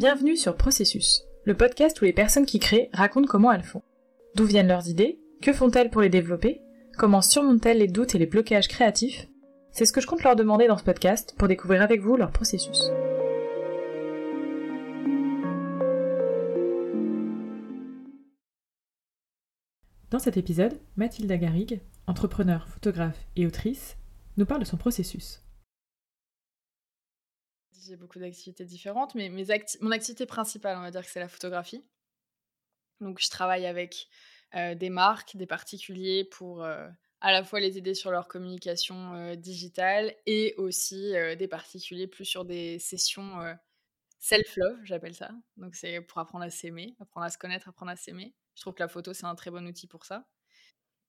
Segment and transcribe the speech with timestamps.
[0.00, 3.82] Bienvenue sur Processus, le podcast où les personnes qui créent racontent comment elles font.
[4.34, 6.62] D'où viennent leurs idées Que font-elles pour les développer
[6.96, 9.28] Comment surmontent-elles les doutes et les blocages créatifs?
[9.72, 12.30] C'est ce que je compte leur demander dans ce podcast pour découvrir avec vous leur
[12.30, 12.90] processus.
[20.10, 23.98] Dans cet épisode, Mathilda Garrigue, entrepreneur, photographe et autrice,
[24.38, 25.42] nous parle de son processus
[27.86, 31.84] j'ai beaucoup d'activités différentes, mais mon activité principale, on va dire que c'est la photographie.
[33.00, 34.08] Donc, je travaille avec
[34.54, 40.54] des marques, des particuliers pour à la fois les aider sur leur communication digitale et
[40.56, 43.38] aussi des particuliers plus sur des sessions
[44.18, 45.30] self-love, j'appelle ça.
[45.56, 48.34] Donc, c'est pour apprendre à s'aimer, apprendre à se connaître, apprendre à s'aimer.
[48.54, 50.28] Je trouve que la photo, c'est un très bon outil pour ça.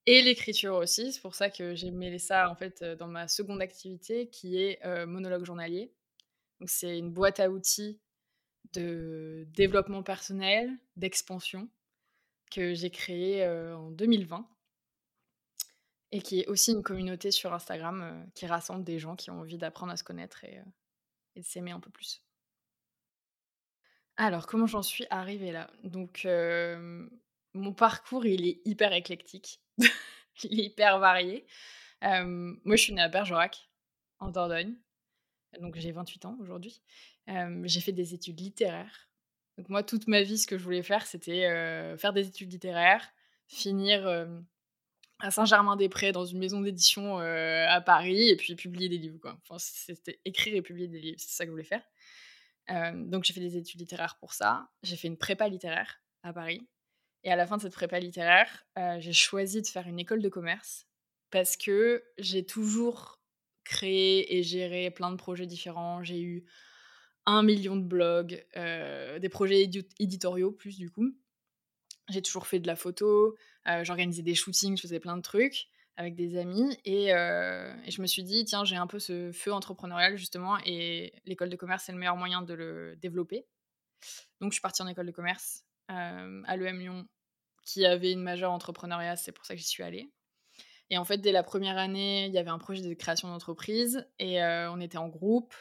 [0.05, 3.61] Et l'écriture aussi, c'est pour ça que j'ai mêlé ça en fait dans ma seconde
[3.61, 5.93] activité qui est monologue journalier
[6.67, 7.99] c'est une boîte à outils
[8.73, 11.69] de développement personnel, d'expansion,
[12.51, 14.47] que j'ai créée en 2020
[16.11, 19.57] et qui est aussi une communauté sur Instagram qui rassemble des gens qui ont envie
[19.57, 20.61] d'apprendre à se connaître et,
[21.35, 22.21] de s'aimer un peu plus.
[24.17, 25.71] Alors, comment j'en suis arrivée là?
[25.83, 26.27] Donc,
[27.53, 29.61] mon parcours, il est hyper éclectique,
[30.43, 31.45] il est hyper varié.
[32.01, 33.69] moi, je suis née à Bergerac,
[34.19, 34.75] en Dordogne
[35.59, 36.81] donc j'ai 28 ans aujourd'hui.
[37.27, 39.09] j'ai fait des études littéraires.
[39.57, 41.41] Donc moi, toute ma vie, ce que je voulais faire, c'était
[41.97, 43.07] faire des études littéraires,
[43.47, 44.07] finir
[45.19, 49.19] à Saint-Germain-des-Prés dans une maison d'édition à Paris et puis publier des livres.
[49.19, 49.37] Quoi.
[49.43, 51.83] Enfin, c'était écrire et publier des livres, c'est ça que je voulais faire.
[52.95, 54.69] donc j'ai fait des études littéraires pour ça.
[54.83, 56.67] J'ai fait une prépa littéraire à Paris.
[57.23, 58.65] Et à la fin de cette prépa littéraire,
[58.99, 60.87] j'ai choisi de faire une école de commerce
[61.29, 63.20] parce que j'ai toujours
[63.71, 66.03] créé et géré plein de projets différents.
[66.03, 66.45] J'ai eu
[67.25, 69.69] un million de blogs, euh, des projets
[69.99, 71.15] éditoriaux plus du coup.
[72.09, 73.37] J'ai toujours fait de la photo,
[73.67, 77.91] euh, j'organisais des shootings, je faisais plein de trucs avec des amis et, euh, et
[77.91, 81.55] je me suis dit tiens j'ai un peu ce feu entrepreneurial justement et l'école de
[81.55, 83.45] commerce c'est le meilleur moyen de le développer.
[84.41, 87.07] Donc je suis partie en école de commerce à l'EM Lyon
[87.63, 90.11] qui avait une majeure entrepreneuriat, c'est pour ça que j'y suis allée.
[90.91, 94.05] Et en fait, dès la première année, il y avait un projet de création d'entreprise
[94.19, 95.55] et on était en groupe.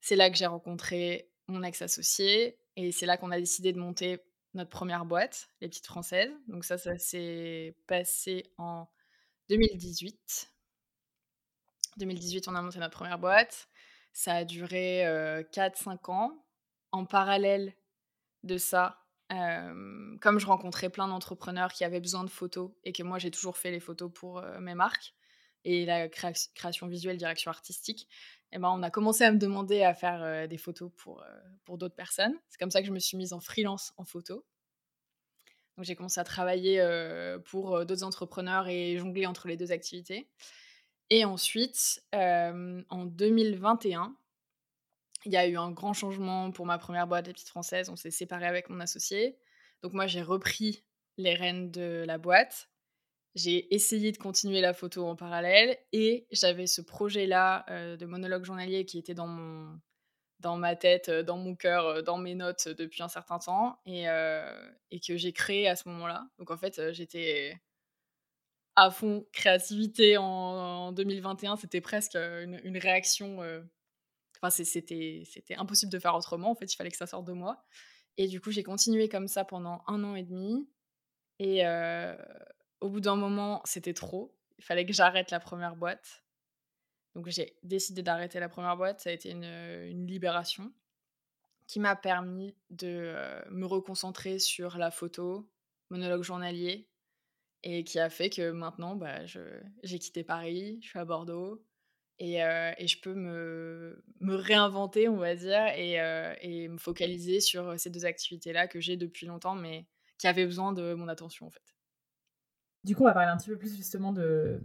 [0.00, 4.20] C'est là que j'ai rencontré mon ex-associé et c'est là qu'on a décidé de monter
[4.52, 6.30] notre première boîte, les petites françaises.
[6.46, 8.86] Donc ça, ça s'est passé en
[9.48, 10.52] 2018.
[11.96, 13.68] 2018, on a monté notre première boîte.
[14.12, 15.04] Ça a duré
[15.52, 16.46] 4-5 ans.
[16.92, 17.74] En parallèle
[18.42, 23.18] de ça, comme je rencontrais plein d'entrepreneurs qui avaient besoin de photos et que moi
[23.18, 25.14] j'ai toujours fait les photos pour mes marques
[25.64, 28.06] et la création visuelle, direction artistique,
[28.52, 31.24] et eh ben on a commencé à me demander à faire des photos pour,
[31.64, 32.34] pour d'autres personnes.
[32.48, 34.46] C'est comme ça que je me suis mise en freelance en photo.
[35.76, 36.80] Donc j'ai commencé à travailler
[37.46, 40.28] pour d'autres entrepreneurs et jongler entre les deux activités.
[41.10, 44.16] Et ensuite, en 2021,
[45.26, 47.90] il y a eu un grand changement pour ma première boîte, Les Petites Françaises.
[47.90, 49.36] On s'est séparé avec mon associé.
[49.82, 50.84] Donc moi, j'ai repris
[51.18, 52.70] les rênes de la boîte.
[53.34, 58.44] J'ai essayé de continuer la photo en parallèle et j'avais ce projet-là euh, de monologue
[58.44, 59.78] journalier qui était dans, mon,
[60.38, 63.80] dans ma tête, euh, dans mon cœur, euh, dans mes notes depuis un certain temps
[63.84, 64.04] et,
[64.92, 66.28] et que j'ai créé à ce moment-là.
[66.38, 67.60] Donc en fait, j'étais
[68.76, 71.56] à fond créativité en, 2021.
[71.56, 73.42] C'était presque une réaction
[74.40, 75.24] Enfin, c'était,
[75.56, 76.50] impossible de faire autrement.
[76.50, 77.64] En fait, il fallait que ça sorte de moi.
[78.16, 80.68] Et du coup, j'ai continué comme ça pendant un an et demi.
[81.38, 81.64] Et
[82.80, 84.36] au bout d'un moment, c'était trop.
[84.58, 86.24] Il fallait que j'arrête la première boîte.
[87.14, 89.00] Donc, j'ai décidé d'arrêter la première boîte.
[89.00, 90.72] Ça a été une, libération
[91.66, 93.14] qui m'a permis de
[93.50, 95.50] me reconcentrer sur la photo,
[95.90, 96.88] monologue journalier,
[97.64, 101.66] et qui a fait que maintenant, bah, j'ai quitté Paris, je suis à Bordeaux,
[102.18, 105.96] et, et, je peux me, me, réinventer, on va dire, et,
[106.40, 109.86] et, me focaliser sur ces deux activités-là que j'ai depuis longtemps, mais
[110.18, 111.76] qui avaient besoin de mon attention, en fait.
[112.84, 114.60] Du coup, on va parler un petit peu plus justement de,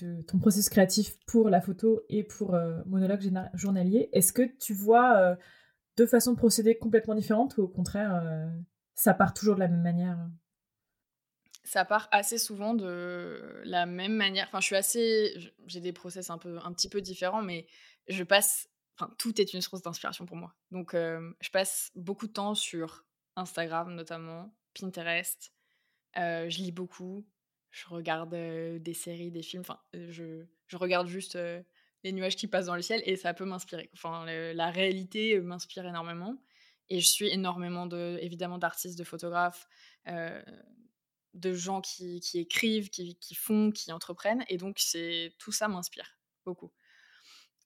[0.00, 2.56] de ton processus créatif pour la photo et pour
[2.86, 3.20] monologue
[3.54, 4.08] journalier.
[4.12, 5.36] Est-ce que tu vois
[5.96, 8.22] deux façons de procéder complètement différentes ou au contraire,
[8.94, 10.18] ça part toujours de la même manière
[11.64, 14.46] ça part assez souvent de la même manière.
[14.48, 15.52] Enfin, je suis assez.
[15.66, 17.66] J'ai des process un, peu, un petit peu différents, mais
[18.08, 18.68] je passe.
[18.96, 20.54] Enfin, tout est une source d'inspiration pour moi.
[20.70, 25.52] Donc, je passe beaucoup de temps sur Instagram, notamment, Pinterest.
[26.16, 27.26] je lis beaucoup.
[27.70, 29.62] Je regarde des séries, des films.
[29.62, 31.38] Enfin, je, je regarde juste
[32.02, 33.90] les nuages qui passent dans le ciel et ça peut m'inspirer.
[33.94, 36.36] Enfin, la réalité m'inspire énormément.
[36.88, 39.68] Et je suis énormément, de, évidemment, d'artistes, de photographes,
[41.34, 44.44] de gens qui, écrivent, qui, font, qui entreprennent.
[44.48, 46.72] Et donc, c'est tout ça m'inspire beaucoup.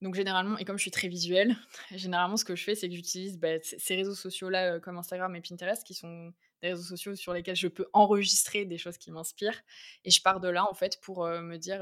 [0.03, 1.57] Donc généralement, et comme je suis très visuelle,
[1.93, 5.41] généralement ce que je fais, c'est que j'utilise bah, ces réseaux sociaux-là comme Instagram et
[5.41, 9.63] Pinterest, qui sont des réseaux sociaux sur lesquels je peux enregistrer des choses qui m'inspirent.
[10.05, 11.81] Et je pars de là, en fait, pour me dire,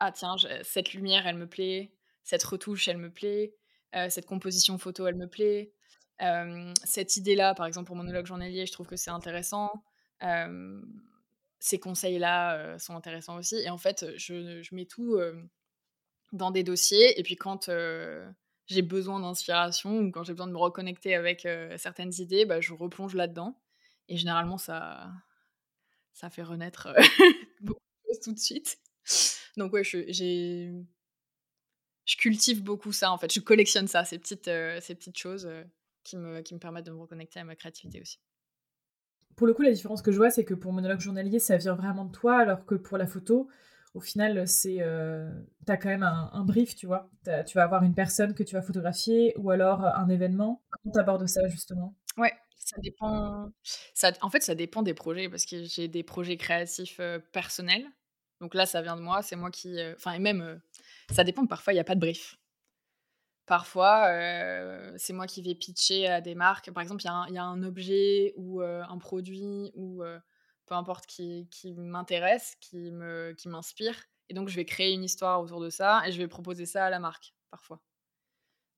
[0.00, 1.92] ah tiens, cette lumière, elle me plaît,
[2.24, 3.54] cette retouche, elle me plaît,
[4.08, 5.72] cette composition photo, elle me plaît,
[6.84, 9.70] cette idée-là, par exemple, pour monologue journalier, je trouve que c'est intéressant.
[11.58, 13.56] Ces conseils-là sont intéressants aussi.
[13.56, 15.18] Et en fait, je, mets tout
[16.32, 17.18] dans des dossiers.
[17.18, 17.70] Et puis quand
[18.66, 21.46] j'ai besoin d'inspiration ou quand j'ai besoin de me reconnecter avec
[21.76, 23.60] certaines idées, bah, je replonge là-dedans.
[24.08, 25.10] Et généralement, ça,
[26.12, 26.88] ça fait renaître
[27.60, 28.78] beaucoup de choses tout de suite.
[29.56, 30.72] Donc ouais, j'ai...
[32.04, 33.32] je cultive beaucoup ça en fait.
[33.32, 34.50] Je collectionne ça, ces petites,
[34.80, 35.48] ces petites choses
[36.04, 38.18] qui, me, qui me permettent de me reconnecter à ma créativité aussi.
[39.40, 41.72] Pour le coup, la différence que je vois, c'est que pour monologue journalier, ça vient
[41.74, 43.48] vraiment de toi, alors que pour la photo,
[43.94, 45.32] au final, c'est, euh,
[45.64, 47.08] tu as quand même un, brief, tu vois.
[47.24, 50.60] Tu vas avoir une personne que tu vas photographier ou alors euh, un événement.
[50.68, 51.96] Comment tu abordes ça, justement?
[52.18, 53.50] Ouais, ça dépend.
[54.20, 57.86] En fait, ça dépend des projets parce que j'ai des projets créatifs euh, personnels.
[58.42, 59.74] Donc là, ça vient de moi, c'est moi qui.
[59.96, 60.60] Enfin, et même,
[61.12, 61.46] ça dépend.
[61.46, 62.36] Parfois, il n'y a pas de brief.
[63.50, 64.06] Parfois,
[64.96, 66.70] c'est moi qui vais pitcher à des marques.
[66.70, 70.04] Par exemple, il y, a un objet ou un produit ou
[70.66, 72.92] peu importe, qui, qui m'intéresse, qui
[73.46, 74.04] m'inspire.
[74.28, 76.86] Et donc, je vais créer une histoire autour de ça et je vais proposer ça
[76.86, 77.82] à la marque, parfois.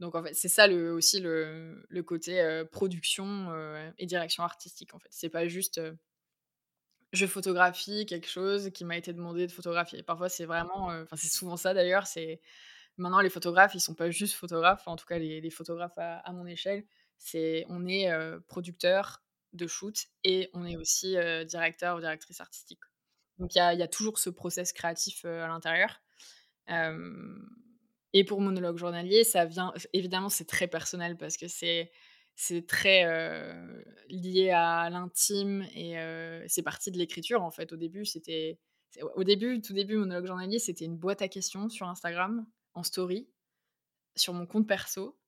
[0.01, 4.99] Donc, en fait, c'est ça aussi le, côté euh, production euh, et direction artistique, en
[4.99, 5.11] fait.
[5.11, 5.93] C'est pas juste euh,
[7.13, 10.03] je photographie quelque chose qui m'a été demandé de photographier.
[10.03, 12.07] Parfois, c'est vraiment, enfin, c'est souvent ça d'ailleurs.
[12.97, 14.87] Maintenant les photographes, ils sont pas juste photographes.
[14.87, 16.85] En tout cas, les, photographes à, mon échelle,
[17.19, 18.11] c'est on est
[18.49, 19.23] producteur,
[19.53, 21.17] de shoot et on est aussi
[21.47, 22.81] directeur ou directrice artistique.
[23.39, 26.01] Donc il y, a, toujours ce process créatif à l'intérieur.
[28.13, 31.91] et pour monologue journalier, ça vient évidemment c'est très personnel parce que c'est
[32.35, 33.05] c'est très
[34.09, 35.97] lié à l'intime et
[36.49, 37.73] c'est parti de l'écriture en fait.
[37.73, 38.59] Au début, c'était
[39.15, 43.29] au début, tout début, monologue journalier, c'était une boîte à questions sur Instagram en story
[44.17, 45.19] sur mon compte perso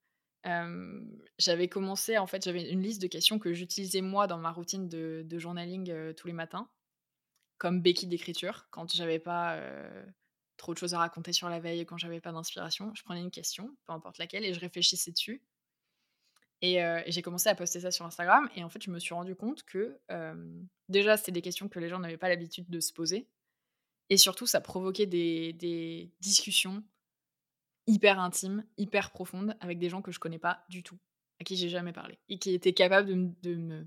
[1.39, 4.89] j'avais commencé, en fait, j'avais une liste de questions que j'utilisais moi dans ma routine
[4.89, 6.69] de, journaling tous les matins,
[7.59, 9.61] comme béquille d'écriture, quand j'avais pas
[10.57, 12.93] trop de choses à raconter sur la veille, quand j'avais pas d'inspiration.
[12.95, 15.43] Je prenais une question, peu importe laquelle, et je réfléchissais dessus.
[16.61, 19.35] Et, j'ai commencé à poster ça sur Instagram, et en fait, je me suis rendu
[19.35, 19.99] compte que
[20.89, 23.29] déjà, c'était des questions que les gens n'avaient pas l'habitude de se poser,
[24.11, 26.85] et surtout, ça provoquait des, des discussions
[27.87, 30.99] hyper intime, hyper profonde, avec des gens que je connais pas du tout,
[31.41, 33.87] à qui j'ai jamais parlé, et qui étaient capables de, me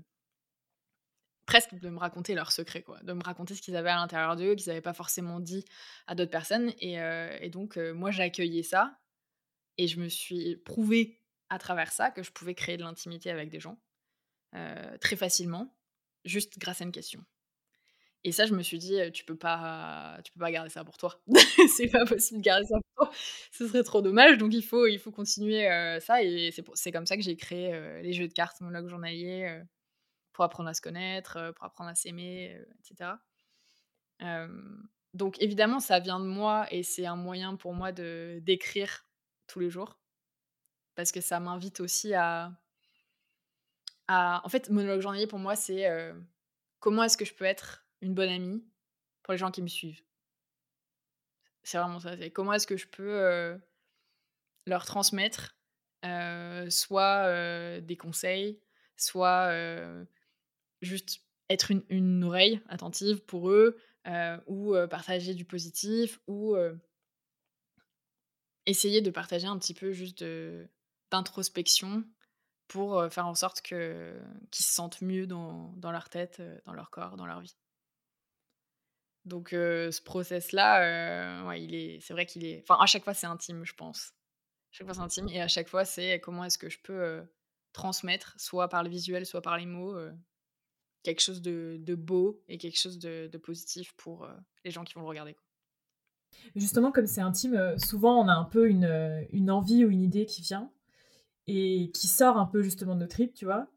[1.46, 4.36] presque de me raconter leurs secrets, quoi, de me raconter ce qu'ils avaient à l'intérieur
[4.36, 5.64] d'eux, qu'ils n'avaient pas forcément dit
[6.06, 6.72] à d'autres personnes.
[6.78, 8.98] Et, euh, donc, euh, moi, j'ai accueilli ça,
[9.78, 13.48] et je me suis prouvé à travers ça que je pouvais créer de l'intimité avec
[13.48, 13.80] des gens
[14.54, 15.74] euh, très facilement,
[16.24, 17.24] juste grâce à une question.
[18.24, 20.96] Et ça, je me suis dit, tu peux pas, tu peux pas garder ça pour
[20.96, 21.20] toi.
[21.76, 23.14] c'est pas possible de garder ça pour toi.
[23.52, 24.38] Ce serait trop dommage.
[24.38, 25.68] Donc il faut, il faut continuer
[26.00, 26.22] ça.
[26.22, 29.62] Et c'est comme ça que j'ai créé les jeux de cartes, mon log journalier,
[30.32, 33.12] pour apprendre à se connaître, pour apprendre à s'aimer, etc.
[35.14, 39.06] donc évidemment, ça vient de moi et c'est un moyen pour moi de d'écrire
[39.46, 39.98] tous les jours
[40.98, 42.50] parce que ça m'invite aussi à,
[44.08, 45.86] à, en fait, monologue journalier pour moi, c'est
[46.80, 48.64] comment est-ce que je peux être une bonne amie
[49.22, 50.02] pour les gens qui me suivent.
[51.62, 52.16] C'est vraiment ça.
[52.30, 53.58] Comment est-ce que je peux
[54.66, 55.58] leur transmettre
[56.70, 58.60] soit des conseils,
[58.96, 59.52] soit
[60.80, 63.78] juste être une, une, oreille attentive pour eux,
[64.46, 66.56] ou partager du positif, ou
[68.66, 70.24] essayer de partager un petit peu juste
[71.10, 72.04] d'introspection
[72.68, 73.76] pour faire en sorte qu'ils
[74.52, 77.56] se sentent mieux dans, dans, leur tête, dans leur corps, dans leur vie.
[79.28, 83.64] Donc ce process-là, il est, c'est vrai qu'il est, enfin à chaque fois c'est intime,
[83.64, 84.12] je pense.
[84.72, 87.22] À chaque fois c'est intime et à chaque fois c'est comment est-ce que je peux
[87.72, 89.96] transmettre, soit par le visuel, soit par les mots,
[91.02, 94.28] quelque chose de, beau et quelque chose de, de positif pour
[94.64, 95.36] les gens qui vont le regarder.
[96.56, 100.26] Justement, comme c'est intime, souvent on a un peu une, une envie ou une idée
[100.26, 100.70] qui vient
[101.46, 103.68] et qui sort un peu justement de nos tripes, tu vois?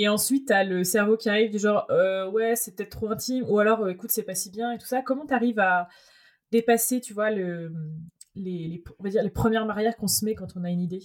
[0.00, 3.44] Et ensuite, t'as le cerveau qui arrive du genre, euh, ouais, c'est peut-être trop intime,
[3.46, 5.02] ou alors, euh, écoute, c'est pas si bien et tout ça.
[5.02, 5.90] Comment t'arrives à
[6.50, 7.70] dépasser, tu vois, le,
[8.34, 11.02] les, on va dire, les premières barrières qu'on se met quand on a une idée?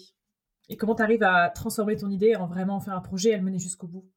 [0.69, 3.37] Et comment tu arrives à transformer ton idée en vraiment faire un projet et à
[3.37, 4.09] le mener jusqu'au bout?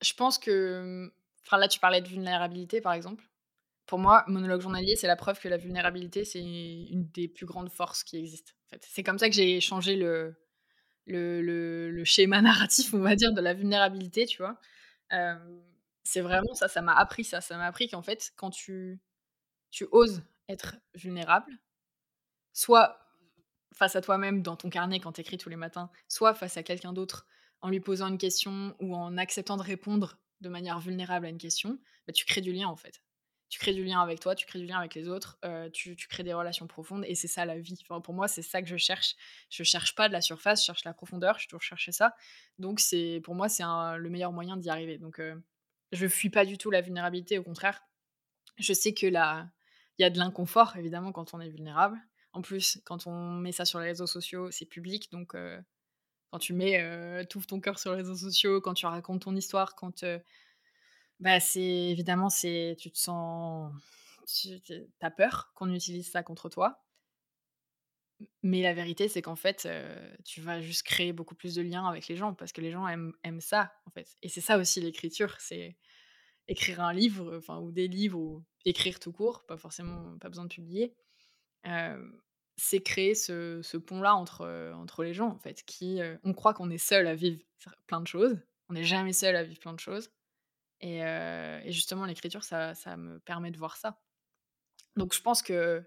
[0.00, 1.08] Je pense que.
[1.46, 3.22] Enfin, là, tu parlais de vulnérabilité, par exemple.
[3.86, 7.70] Pour moi, monologue journalier, c'est la preuve que la vulnérabilité, c'est une des plus grandes
[7.70, 8.50] forces qui existent.
[8.66, 8.84] En fait.
[8.90, 10.34] C'est comme ça que j'ai changé le,
[11.06, 14.58] le, le, schéma narratif, on va dire, de la vulnérabilité, tu vois.
[16.04, 17.40] c'est vraiment ça, ça m'a appris ça.
[17.40, 19.00] Ça m'a appris qu'en fait, quand tu,
[19.70, 21.58] tu oses être vulnérable,
[22.52, 22.98] soit
[23.72, 26.62] face à toi-même dans ton carnet quand tu écris tous les matins, soit face à
[26.62, 27.26] quelqu'un d'autre
[27.60, 31.38] en lui posant une question ou en acceptant de répondre de manière vulnérable à une
[31.38, 33.02] question, bah, tu crées du lien en fait.
[33.52, 35.94] Tu crées du lien avec toi, tu crées du lien avec les autres, euh, tu,
[36.08, 37.84] crées des relations profondes et c'est ça la vie.
[38.02, 39.14] Pour moi, c'est ça que je cherche.
[39.50, 42.14] Je cherche pas de la surface, je cherche la profondeur, je toujours cherché ça.
[42.58, 42.80] Donc,
[43.22, 44.96] pour moi, c'est le meilleur moyen d'y arriver.
[44.96, 45.34] Donc, euh,
[45.92, 47.82] je fuis pas du tout la vulnérabilité, au contraire.
[48.56, 49.50] Je sais que là,
[49.98, 52.00] il y a de l'inconfort, évidemment, quand on est vulnérable.
[52.32, 55.60] En plus, quand on met ça sur les réseaux sociaux, c'est public, donc euh,
[56.30, 59.36] quand tu mets euh, tout ton cœur sur les réseaux sociaux, quand tu racontes ton
[59.36, 60.02] histoire, quand
[61.22, 63.72] bah c'est évidemment c'est tu te sens
[64.26, 64.60] tu
[65.00, 66.84] as peur qu'on utilise ça contre toi.
[68.44, 69.68] Mais la vérité, c'est qu'en fait,
[70.24, 72.86] tu vas juste créer beaucoup plus de liens avec les gens parce que les gens
[72.86, 74.16] aiment, aiment ça, en fait.
[74.22, 75.76] Et c'est ça aussi l'écriture, c'est
[76.46, 80.44] écrire un livre, enfin, ou des livres, ou écrire tout court, pas forcément, pas besoin
[80.44, 80.94] de publier
[82.56, 86.78] c'est créer ce, pont-là entre, entre les gens, en fait, qui, on croit qu'on est
[86.78, 87.40] seul à vivre
[87.86, 88.38] plein de choses,
[88.68, 90.10] on n'est jamais seul à vivre plein de choses,
[90.82, 94.00] et, justement, l'écriture, ça, ça, me permet de voir ça.
[94.96, 95.82] Donc, je pense que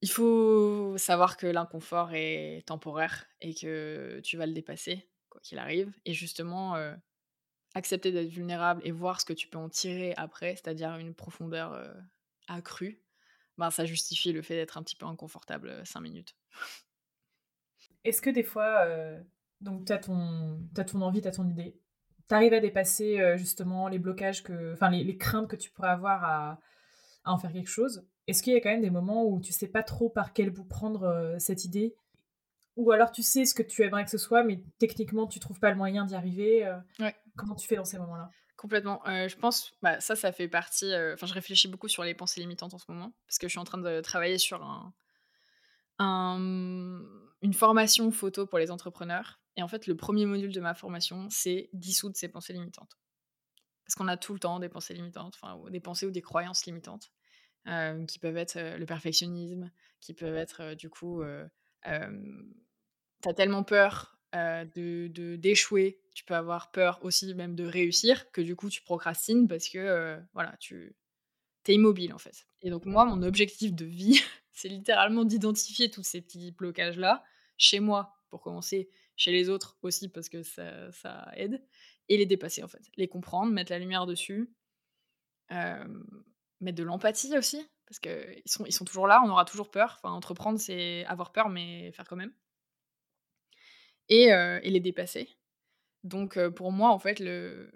[0.00, 5.58] il faut savoir que l'inconfort est temporaire et que tu vas le dépasser, quoi qu'il
[5.58, 6.74] arrive, et justement,
[7.74, 11.82] accepter d'être vulnérable et voir ce que tu peux en tirer après, c'est-à-dire une profondeur
[12.48, 13.00] accrue,
[13.56, 16.36] ben, ça justifie le fait d'être un petit peu inconfortable 5 minutes.
[18.04, 18.86] Est-ce que des fois,
[19.62, 21.80] donc tu as as ton envie, tu as ton idée,
[22.28, 26.24] tu arrives à dépasser justement les blocages, que, enfin les, craintes que tu pourrais avoir
[26.24, 26.60] à,
[27.24, 28.06] à en faire quelque chose?
[28.26, 30.50] Est-ce qu'il y a quand même des moments où tu sais pas trop par quel
[30.50, 31.94] bout prendre cette idée?
[32.76, 35.60] Ou alors tu sais ce que tu aimerais que ce soit, mais techniquement tu trouves
[35.60, 36.68] pas le moyen d'y arriver
[37.36, 38.30] Comment tu fais dans ces moments-là?
[38.56, 39.02] Complètement.
[39.04, 40.92] je pense, bah, ça, ça fait partie.
[41.12, 43.58] Enfin, je réfléchis beaucoup sur les pensées limitantes en ce moment, parce que je suis
[43.58, 44.62] en train de travailler sur
[45.98, 47.02] un,
[47.42, 49.40] une formation photo pour les entrepreneurs.
[49.56, 52.98] Et en fait, le premier module de ma formation, c'est dissoudre ces pensées limitantes.
[53.84, 56.66] Parce qu'on a tout le temps des pensées limitantes, enfin, des pensées ou des croyances
[56.66, 57.12] limitantes,
[58.08, 59.70] qui peuvent être le perfectionnisme,
[60.00, 61.22] qui peuvent être, du coup,
[61.82, 68.56] t'as tellement peur de d'échouer, tu peux avoir peur aussi même de réussir, que du
[68.56, 70.96] coup tu procrastines parce que voilà, tu
[71.68, 72.46] es immobile en fait.
[72.62, 74.20] Et donc moi, mon objectif de vie,
[74.52, 77.22] c'est littéralement d'identifier tous ces petits blocages-là,
[77.56, 81.62] chez moi pour commencer, chez les autres aussi parce que ça, aide,
[82.08, 82.82] et les dépasser en fait.
[82.96, 84.52] Les comprendre, mettre la lumière dessus,
[85.50, 89.98] mettre de l'empathie aussi, parce qu'ils sont, ils sont toujours là, on aura toujours peur.
[89.98, 92.32] Enfin, entreprendre, c'est avoir peur, mais faire quand même
[94.08, 95.28] et, les dépasser.
[96.02, 97.70] Donc pour moi, en fait, le,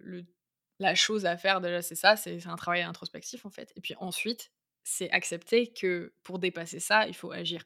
[0.78, 3.72] la chose à faire déjà, c'est ça, c'est un travail introspectif en fait.
[3.76, 4.52] Et puis ensuite,
[4.84, 7.64] c'est accepter que pour dépasser ça, il faut agir.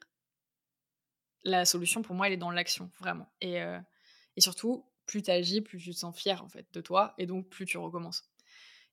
[1.44, 3.28] La solution pour moi, elle est dans l'action, vraiment.
[3.40, 7.14] Et, et surtout, plus tu agis, plus tu te sens fier en fait de toi,
[7.18, 8.30] et donc plus tu recommences.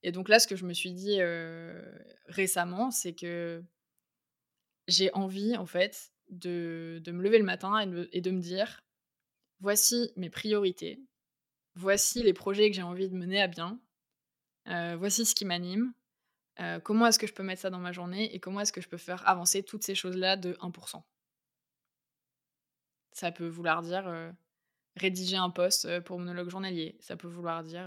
[0.01, 1.20] Et donc là, ce que je me suis dit
[2.27, 3.63] récemment, c'est que
[4.88, 7.79] j'ai envie en fait de, me lever le matin
[8.12, 8.82] et de me dire
[9.60, 11.01] voici mes priorités,
[11.75, 13.79] voici les projets que j'ai envie de mener à bien,
[14.68, 15.94] euh, voici ce qui m'anime,
[16.60, 18.82] euh, comment est-ce que je peux mettre ça dans ma journée et comment est-ce que
[18.82, 21.01] je peux faire avancer toutes ces choses-là de 1%.
[23.19, 24.09] Ça peut vouloir dire
[24.95, 27.85] rédiger un post pour monologue journalier, ça peut vouloir dire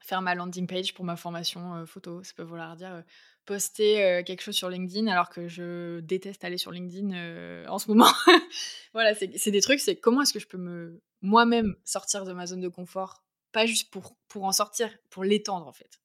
[0.00, 3.02] faire ma landing page pour ma formation photo, ça peut vouloir dire
[3.46, 8.10] poster quelque chose sur LinkedIn alors que je déteste aller sur LinkedIn en ce moment.
[8.92, 12.46] voilà, c'est des trucs, c'est comment est-ce que je peux me moi-même sortir de ma
[12.46, 16.00] zone de confort, pas juste pour, pour en sortir, pour l'étendre en fait.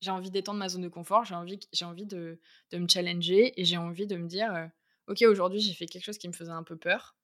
[0.00, 2.40] J'ai envie d'étendre ma zone de confort, j'ai envie, envie de,
[2.70, 4.70] de, me challenger et j'ai envie de me dire,
[5.08, 7.15] ok, aujourd'hui j'ai fait quelque chose qui me faisait un peu peur,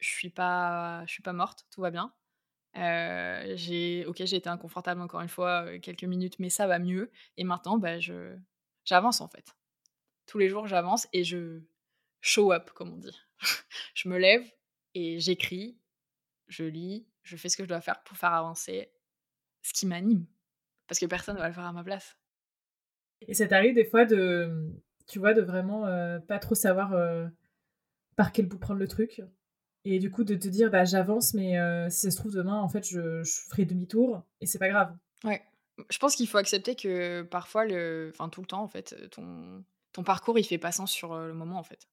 [0.00, 2.12] je suis pas, je suis pas morte, tout va bien.
[2.74, 7.10] j'ai, ok, j'ai été inconfortable encore une fois quelques minutes, mais ça va mieux.
[7.36, 8.36] Et maintenant, bah, je,
[8.84, 9.56] j'avance en fait.
[10.26, 11.60] Tous les jours, j'avance et je
[12.20, 13.18] show up, comme on dit.
[13.94, 14.44] je me lève
[14.94, 15.78] et j'écris,
[16.48, 18.92] je lis, je fais ce que je dois faire pour faire avancer
[19.62, 20.26] ce qui m'anime.
[20.86, 22.16] Parce que personne ne va le faire à ma place.
[23.26, 24.72] Et ça t'arrive des fois de,
[25.06, 27.28] tu vois, de vraiment euh, pas trop savoir euh,
[28.16, 29.22] par quel bout prendre le truc?
[29.84, 31.56] Et du coup, de te dire, bah, j'avance, mais
[31.90, 34.94] si ça se trouve, demain, en fait, je, ferai demi-tour et c'est pas grave.
[35.24, 35.42] Ouais.
[35.88, 38.10] Je pense qu'il faut accepter que parfois, le...
[38.12, 41.32] enfin tout le temps, en fait, ton, ton parcours, il fait pas sens sur le
[41.32, 41.88] moment, en fait.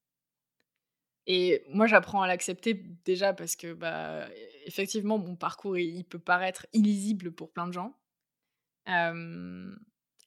[1.27, 4.27] Et moi, j'apprends à l'accepter déjà parce que, bah,
[4.65, 7.93] effectivement, mon parcours, il, peut paraître illisible pour plein de gens.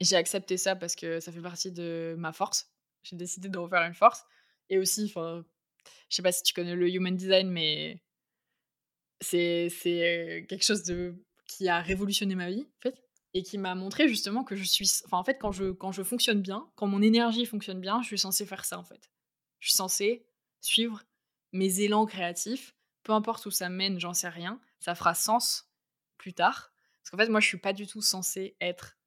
[0.01, 2.71] j'ai accepté ça parce que ça fait partie de ma force.
[3.03, 4.27] J'ai décidé de refaire une force.
[4.69, 5.43] Et aussi, enfin,
[6.09, 8.03] je sais pas si tu connais le human design, mais
[9.21, 11.15] c'est quelque chose de,
[11.47, 13.03] qui a révolutionné ma vie, en fait
[13.35, 16.03] et qui m'a montré justement que je suis enfin en fait quand je quand je
[16.03, 19.11] fonctionne bien quand mon énergie fonctionne bien je suis censée faire ça en fait.
[19.61, 20.27] Je suis censée
[20.61, 21.03] suivre
[21.53, 25.71] mes élans créatifs peu importe où ça mène j'en sais rien ça fera sens
[26.17, 26.73] plus tard
[27.03, 28.99] parce qu'en fait moi je suis pas du tout censée être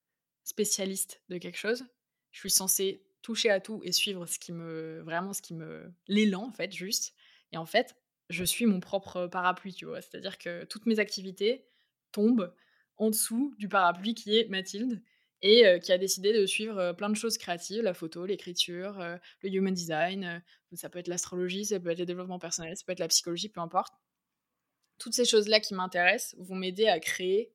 [0.43, 1.85] spécialiste de quelque chose
[2.31, 5.91] je suis censée toucher à tout et suivre ce qui me vraiment ce qui me
[6.07, 7.15] l'élan en fait juste
[7.51, 7.95] et en fait
[8.29, 11.65] je suis mon propre parapluie tu vois c'est à dire que toutes mes activités
[12.11, 12.53] tombent
[12.97, 15.01] en dessous du parapluie qui est Mathilde
[15.41, 18.97] et qui a décidé de suivre plein de choses créatives, la photo, l'écriture,
[19.41, 20.41] le human design,
[20.73, 23.49] ça peut être l'astrologie, ça peut être le développement personnel, ça peut être la psychologie,
[23.49, 23.93] peu importe.
[24.99, 27.53] Toutes ces choses-là qui m'intéressent vont m'aider à créer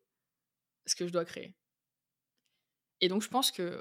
[0.85, 1.55] ce que je dois créer.
[3.01, 3.81] Et donc je pense que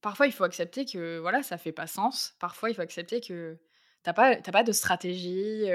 [0.00, 2.34] parfois il faut accepter que voilà, ça fait pas sens.
[2.38, 3.58] Parfois il faut accepter que
[4.02, 5.66] T'as pas, pas de stratégie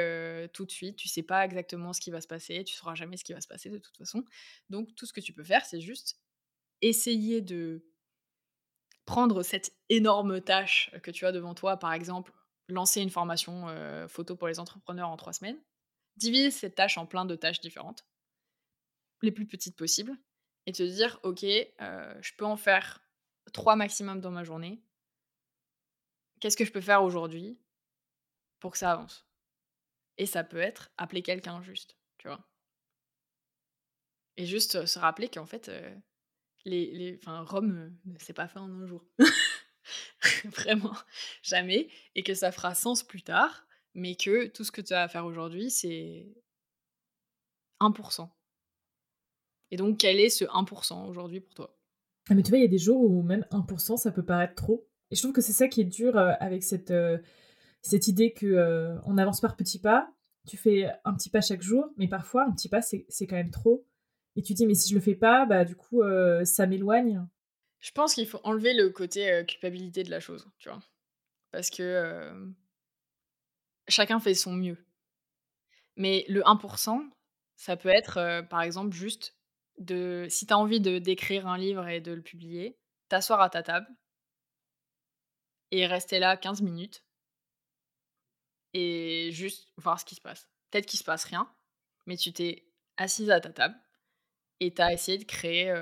[0.51, 3.17] tout de suite, tu sais pas exactement ce qui va se passer, tu sauras jamais
[3.17, 4.25] ce qui va se passer de toute façon.
[4.71, 6.19] Donc tout ce que tu peux faire, c'est juste
[6.81, 7.85] essayer de
[9.05, 12.33] prendre cette énorme tâche que tu as devant toi, par exemple,
[12.67, 13.67] lancer une formation
[14.07, 15.61] photo pour les entrepreneurs en trois semaines,
[16.17, 18.07] divise cette tâche en plein de tâches différentes,
[19.21, 20.17] les plus petites possibles,
[20.65, 23.04] et te dire, ok, je peux en faire
[23.53, 24.81] trois maximum dans ma journée.
[26.39, 27.59] Qu'est-ce que je peux faire aujourd'hui
[28.59, 29.27] pour que ça avance?
[30.17, 32.47] Et ça peut être appeler quelqu'un juste, tu vois?
[34.37, 35.71] Et juste se rappeler qu'en fait,
[36.65, 39.05] les, les, enfin, Rome ne s'est pas fait en un jour.
[40.45, 40.95] Vraiment,
[41.41, 41.89] jamais.
[42.15, 45.07] Et que ça fera sens plus tard, mais que tout ce que tu as à
[45.07, 46.27] faire aujourd'hui, c'est
[47.79, 48.29] 1%.
[49.71, 51.74] Et donc, quel est ce 1% aujourd'hui pour toi?
[52.29, 54.87] Mais tu vois, il y a des jours où même 1%, ça peut paraître trop.
[55.11, 56.91] Et je trouve que c'est ça qui est dur avec cette,
[57.85, 60.11] cette idée que euh, on avance par petits pas,
[60.47, 63.51] tu fais un petit pas chaque jour, mais parfois un petit pas c'est quand même
[63.51, 63.85] trop.
[64.35, 67.23] Et tu dis mais si je le fais pas, bah du coup euh, ça m'éloigne.
[67.79, 70.79] Je pense qu'il faut enlever le côté euh, culpabilité de la chose, tu vois,
[71.51, 72.33] parce que
[73.87, 74.83] chacun fait son mieux.
[75.95, 77.07] Mais le 1%,
[77.55, 79.37] ça peut être par exemple juste
[79.77, 82.77] de si tu as envie de d'écrire un livre et de le publier,
[83.09, 83.87] t'asseoir à ta table
[85.71, 87.03] et rester là 15 minutes
[88.73, 90.49] et juste voir ce qui se passe.
[90.71, 91.51] Peut-être qu'il se passe rien,
[92.05, 93.75] mais tu t'es assise à ta table
[94.59, 95.73] et tu as essayé de créer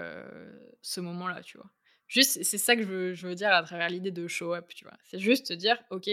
[0.82, 1.70] ce moment-là, tu vois.
[2.08, 4.98] Juste, c'est ça que je veux, dire à travers l'idée de show up, tu vois.
[5.04, 6.10] C'est juste te dire, ok.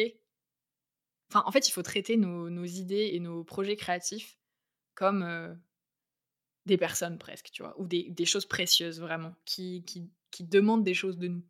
[1.29, 4.39] Enfin, en fait, il faut traiter nos, idées et nos projets créatifs
[4.95, 5.61] comme
[6.67, 11.19] des personnes presque, tu vois, ou des, choses précieuses vraiment, qui, qui demandent des choses
[11.19, 11.45] de nous.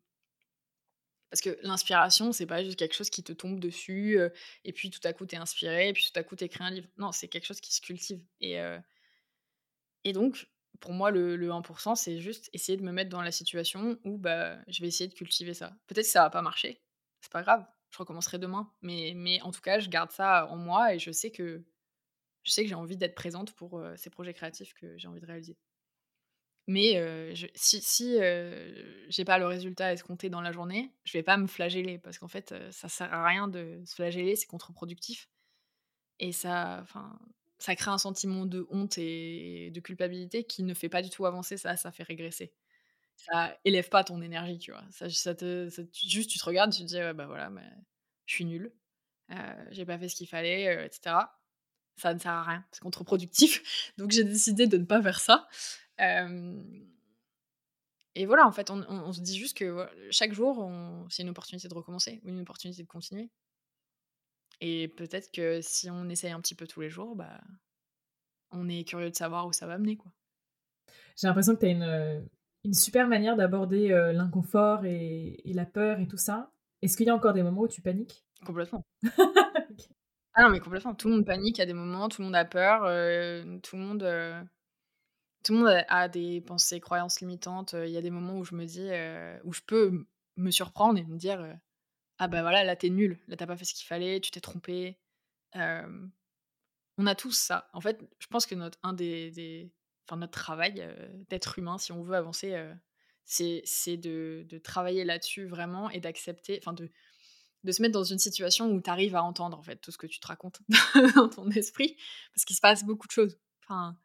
[1.30, 4.18] Parce que l'inspiration, c'est pas juste quelque chose qui te tombe dessus,
[4.64, 6.88] et puis tout à coup t'es inspiré, et puis tout à coup t'écris un livre.
[6.96, 8.20] Non, c'est quelque chose qui se cultive.
[8.40, 8.58] Et,
[10.04, 10.48] et donc,
[10.80, 14.58] pour moi, le, 1%, c'est juste essayer de me mettre dans la situation où bah,
[14.66, 15.76] je vais essayer de cultiver ça.
[15.86, 16.82] Peut-être que ça va pas marcher,
[17.20, 18.72] c'est pas grave, je recommencerai demain.
[18.82, 21.62] Mais, mais en tout cas, je garde ça en moi et je sais que
[22.42, 25.26] je sais que j'ai envie d'être présente pour ces projets créatifs que j'ai envie de
[25.26, 25.57] réaliser.
[26.66, 28.18] Mais si, si
[29.09, 32.29] j'ai pas le résultat escompté dans la journée, je vais pas me flageller parce qu'en
[32.29, 35.29] fait, ça sert à rien de se flageller, c'est contre-productif.
[36.20, 36.85] Et ça,
[37.59, 41.26] ça crée un sentiment de honte et de culpabilité qui ne fait pas du tout
[41.26, 42.53] avancer, ça, ça fait régresser.
[43.16, 44.85] Ça élève pas ton énergie, tu vois.
[44.90, 47.68] Ça, te, juste, tu te regardes, tu te dis, bah voilà, mais
[48.26, 48.72] je suis nulle,
[49.70, 51.39] j'ai pas fait ce qu'il fallait, etc.
[51.96, 53.92] Ça ne sert à rien, c'est contre-productif.
[53.98, 55.48] Donc j'ai décidé de ne pas faire ça
[58.16, 60.68] et voilà, en fait, on, se dit juste que chaque jour,
[61.09, 63.31] c'est une opportunité de recommencer ou une opportunité de continuer.
[64.61, 67.40] Et peut-être que si on essaye un petit peu tous les jours, bah,
[68.50, 69.96] on est curieux de savoir où ça va mener.
[69.96, 70.12] quoi.
[71.16, 72.29] J'ai l'impression que tu as une,
[72.64, 76.53] une, super manière d'aborder l'inconfort et, la peur et tout ça.
[76.83, 78.26] Est-ce qu'il y a encore des moments où tu paniques?
[78.44, 78.85] Complètement.
[80.34, 80.94] Ah non, mais complètement.
[80.94, 82.82] Tout le monde panique à des moments, tout le monde a peur,
[83.62, 84.02] tout le monde
[85.44, 87.74] tout le monde a des pensées, croyances limitantes.
[87.74, 88.90] Il y a des moments où je me dis,
[89.44, 91.58] où je peux me surprendre et me dire,
[92.18, 94.40] ah bah voilà, là t'es nul, là t'as pas fait ce qu'il fallait, tu t'es
[94.40, 94.98] trompé.
[95.54, 97.68] On a tous ça.
[97.72, 99.72] En fait, je pense que notre un des
[100.08, 100.86] enfin notre travail,
[101.30, 102.56] d'être humain, si on veut avancer,
[103.24, 106.90] c'est de de travailler là-dessus vraiment et d'accepter enfin de
[107.64, 109.98] de se mettre dans une situation où tu arrives à entendre, en fait, tout ce
[109.98, 110.60] que tu te racontes
[111.16, 111.96] dans ton esprit,
[112.34, 113.38] parce qu'il se passe beaucoup de choses.
[113.64, 113.96] Enfin,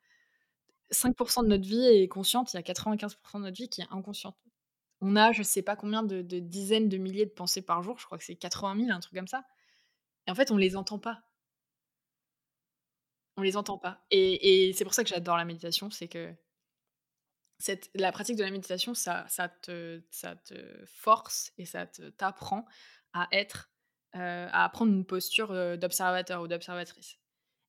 [0.91, 3.87] 5 de notre vie est consciente, il y a 95 de notre vie qui est
[3.91, 4.37] inconsciente.
[5.01, 8.05] On a je sais pas combien de dizaines de milliers de pensées par jour, je
[8.05, 9.45] crois que c'est 80 000, un truc comme ça
[10.27, 11.23] et en fait, on les entend pas.
[13.37, 16.33] On les entend pas et c'est pour ça que j'adore la méditation, c'est que
[17.59, 21.85] cette la pratique de la méditation, ça ça te ça te force et ça
[22.17, 22.65] t'apprend
[23.15, 23.71] à être,
[24.13, 27.17] à prendre une posture, d'observateur ou d'observatrice.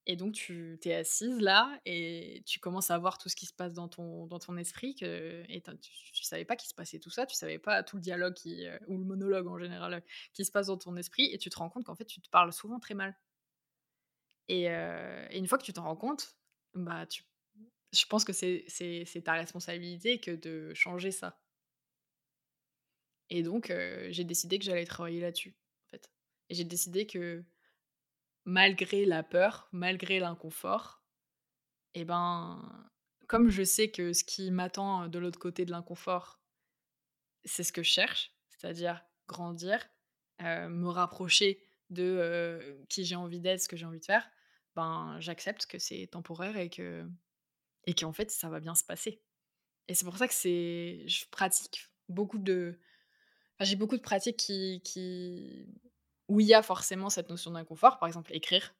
[0.08, 3.46] Et donc tu tu es assise là et tu commences à voir tout ce qui
[3.46, 5.72] se passe dans ton dans ton esprit que et tu
[6.12, 8.36] tu savais pas qu'il se passait tout ça, tu savais pas tout le dialogue
[8.86, 11.70] ou le monologue en général, qui se passe dans ton esprit et tu te rends
[11.70, 13.16] compte qu'en fait, tu te parles souvent très mal.
[14.48, 16.36] Et une fois que tu t'en rends compte,
[16.74, 17.24] bah, tu
[17.92, 21.40] je pense que c'est ta responsabilité que de changer ça
[23.30, 26.10] et donc heu, j'ai décidé que j'allais travailler là-dessus, en fait.
[26.48, 27.44] Et j'ai décidé que
[28.44, 31.02] malgré la peur, malgré l'inconfort
[31.94, 32.88] et ben,
[33.26, 36.40] comme je sais que ce qui m'attend, de l'autre côté de l'inconfort,
[37.44, 39.78] c'est ce que je cherche, c'est-à-dire grandir,
[40.42, 44.28] heu, me rapprocher de, qui j'ai envie d'être, ce que j'ai envie de faire,
[44.74, 47.08] ben, j'accepte que c'est temporaire et que
[47.86, 49.22] et qu'en fait, ça va bien se passer.
[49.88, 52.78] Et c'est pour ça que c'est je pratique beaucoup de
[53.58, 55.66] enfin, j'ai beaucoup de pratiques qui qui
[56.28, 57.98] où il y a forcément cette notion d'inconfort.
[57.98, 58.74] Par exemple, écrire,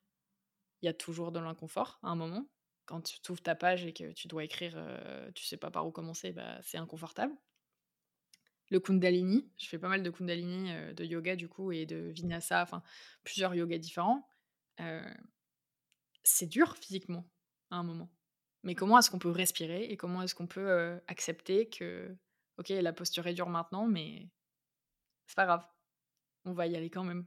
[0.82, 2.46] il y a toujours de l'inconfort à un moment.
[2.86, 5.86] Quand tu ouvres ta page et que tu dois écrire, heu, tu sais pas par
[5.86, 7.34] où commencer, bah, c'est inconfortable.
[8.70, 11.96] Le kundalini, je fais pas mal de kundalini, heu, de yoga du coup et de
[12.14, 12.82] vinyasa, enfin
[13.24, 14.28] plusieurs yogas différents.
[14.80, 15.02] Heu,
[16.24, 17.28] c'est dur physiquement
[17.70, 18.10] à un moment.
[18.62, 22.16] Mais comment est-ce qu'on peut respirer et comment est-ce qu'on peut, heu, accepter que,
[22.58, 24.28] OK, la posture est dure maintenant, mais
[25.26, 25.66] c'est pas grave,
[26.46, 27.26] on va y aller quand même.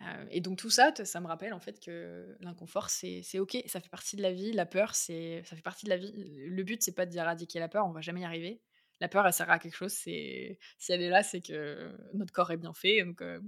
[0.00, 3.80] Heu et donc tout ça, ça me rappelle en fait que l'inconfort, c'est OK, ça
[3.80, 4.52] fait partie de la vie.
[4.52, 6.12] La peur, c'est ça fait partie de la vie.
[6.14, 8.60] Le but, c'est pas d'éradiquer la peur, on va jamais y arriver.
[9.00, 12.32] La peur, elle sert à quelque chose, c'est si elle est là, c'est que notre
[12.32, 13.42] corps est bien fait, donc heu,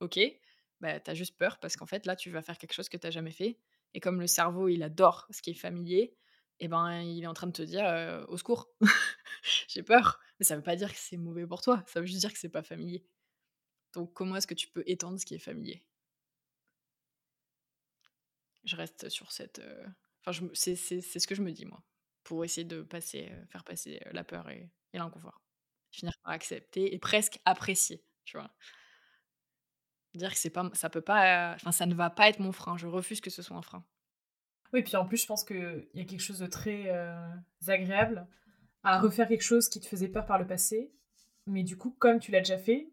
[0.00, 0.18] OK,
[0.80, 2.96] bah, tu as juste peur parce qu'en fait, là, tu vas faire quelque chose que
[2.98, 3.58] tu as jamais fait
[3.94, 6.14] et comme le cerveau, il adore ce qui est familier
[6.60, 8.68] et ben, il est en train de te dire, heu: «Au secours,
[9.68, 10.20] j'ai peur».
[10.40, 12.38] Mais ça veut pas dire que c'est mauvais pour toi, ça veut juste dire que
[12.40, 13.06] c'est pas familier.
[13.94, 15.84] Donc comment est-ce que tu peux étendre ce qui est familier?
[18.64, 19.60] Je reste sur cette,
[20.42, 21.82] me c'est ce que je me dis moi,
[22.24, 25.40] pour essayer de passer, heu, faire passer, heu, la peur et l'inconfort.
[25.90, 28.50] Finir par accepter et presque apprécier, tu vois?
[30.14, 32.76] Dire que c'est pas ça peut pas, enfin ça ne va pas être mon frein,
[32.76, 33.84] je refuse que ce soit un frein.
[34.72, 36.88] Oui, puis en plus, je pense qu'il y a quelque chose de très,
[37.66, 38.26] agréable
[38.82, 40.92] à refaire quelque chose qui te faisait peur par le passé,
[41.46, 42.90] mais du coup, comme tu l'as déjà fait,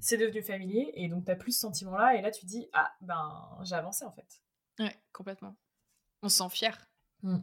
[0.00, 2.68] c'est devenu familier et donc tu as plus ce sentiment-là et là tu te dis:
[2.72, 4.42] «Ah, ben, j'ai avancé en fait».
[4.78, 5.56] Ouais, complètement.
[6.22, 6.88] On se sent fier.
[7.22, 7.38] Mmh.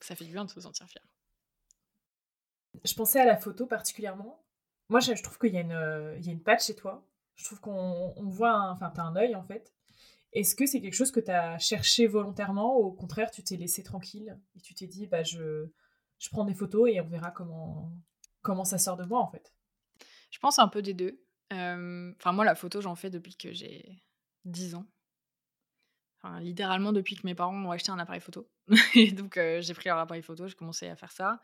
[0.00, 1.02] Ça fait du bien de se sentir fier.
[2.84, 4.42] Je pensais à la photo particulièrement.
[4.88, 6.74] Moi, je je trouve qu'il y a une, heu, il y a une patte chez
[6.74, 7.06] toi.
[7.36, 9.72] Je trouve qu'on on voit enfin, tu as un œil en fait.
[10.32, 13.56] Est-ce que c'est quelque chose que tu as cherché volontairement ou au contraire tu t'es
[13.56, 15.70] laissé tranquille et tu t'es dit: «Bah, je
[16.20, 17.92] je prends des photos et on verra comment
[18.42, 19.52] comment ça sort de moi, en fait»?
[20.30, 21.20] Je pense un peu des 2.
[21.50, 24.00] Hem, enfin moi la photo j'en fais depuis que j'ai
[24.44, 24.86] 10 ans.
[26.22, 28.48] Enfin littéralement depuis que mes parents m'ont acheté un appareil photo
[28.94, 31.40] et donc heu, j'ai pris leur appareil photo, j'ai commencé à faire ça.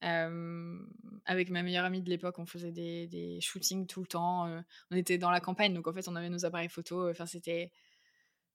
[0.00, 0.88] Hem,
[1.26, 4.48] avec ma meilleure amie de l'époque, on faisait des shootings tout le temps,
[4.90, 7.70] on était dans la campagne donc en fait on avait nos appareils photo, enfin c'était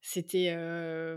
[0.02, 0.56] c'était,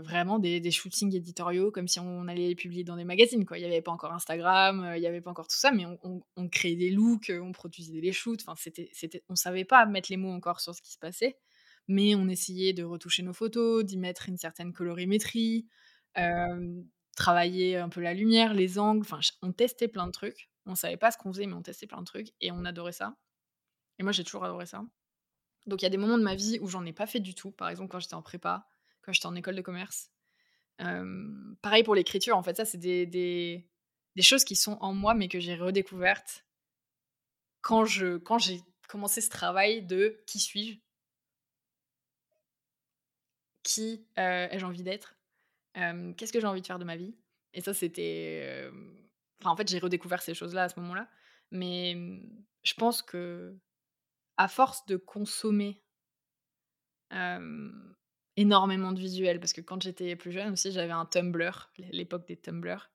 [0.01, 3.57] vraiment des shootings éditoriaux comme si on allait les publier dans des magazines, quoi.
[3.57, 6.21] Il y avait pas encore Instagram, il y avait pas encore tout ça, mais on
[6.35, 10.11] on créait des looks, on produisait des shoots, enfin c'était c'était on savait pas mettre
[10.11, 11.37] les mots encore sur ce qui se passait,
[11.87, 15.67] mais on essayait de retoucher nos photos, d'y mettre une certaine colorimétrie,
[17.15, 20.49] travailler un peu la lumière, les angles, enfin on testait plein de trucs.
[20.65, 22.93] On savait pas ce qu'on faisait, mais on testait plein de trucs et on adorait
[22.93, 23.17] ça
[23.99, 24.83] et moi j'ai toujours adoré ça.
[25.67, 27.35] Donc il y a des moments de ma vie où j'en ai pas fait du
[27.35, 28.67] tout, par exemple quand j'étais en prépa,
[29.03, 30.09] quand j'étais en école de commerce.
[30.77, 33.67] Pareil pour l'écriture, en fait, ça c'est des
[34.21, 36.45] choses qui sont en moi, mais que j'ai redécouvertes
[37.61, 40.79] quand j'ai commencé ce travail de: «Qui suis-je?»
[43.63, 45.15] «Qui, heu, ai-je envie d'être?»
[45.73, 47.15] «Qu'est-ce que j'ai envie de faire de ma vie?»
[47.53, 48.69] et ça c'était,
[49.39, 51.07] enfin en fait j'ai redécouvert ces choses-là à ce moment-là,
[51.51, 51.95] mais
[52.63, 55.81] je pense qu'à force de consommer
[58.37, 62.37] énormément de visuels parce que quand j'étais plus jeune aussi, j'avais un Tumblr, l'époque des
[62.37, 62.89] Tumblr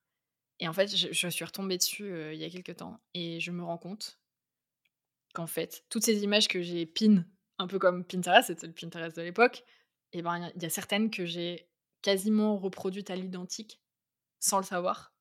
[0.60, 3.52] et en fait, je suis retombée dessus, heu, il y a quelque temps et je
[3.52, 4.18] me rends compte
[5.34, 7.24] qu'en fait, toutes ces images que j'ai pin,
[7.58, 9.64] un peu comme Pinterest, c'était le Pinterest de l'époque
[10.12, 11.68] et ben, il y a certaines que j'ai
[12.02, 13.80] quasiment reproduites à l'identique,
[14.40, 15.12] sans le savoir.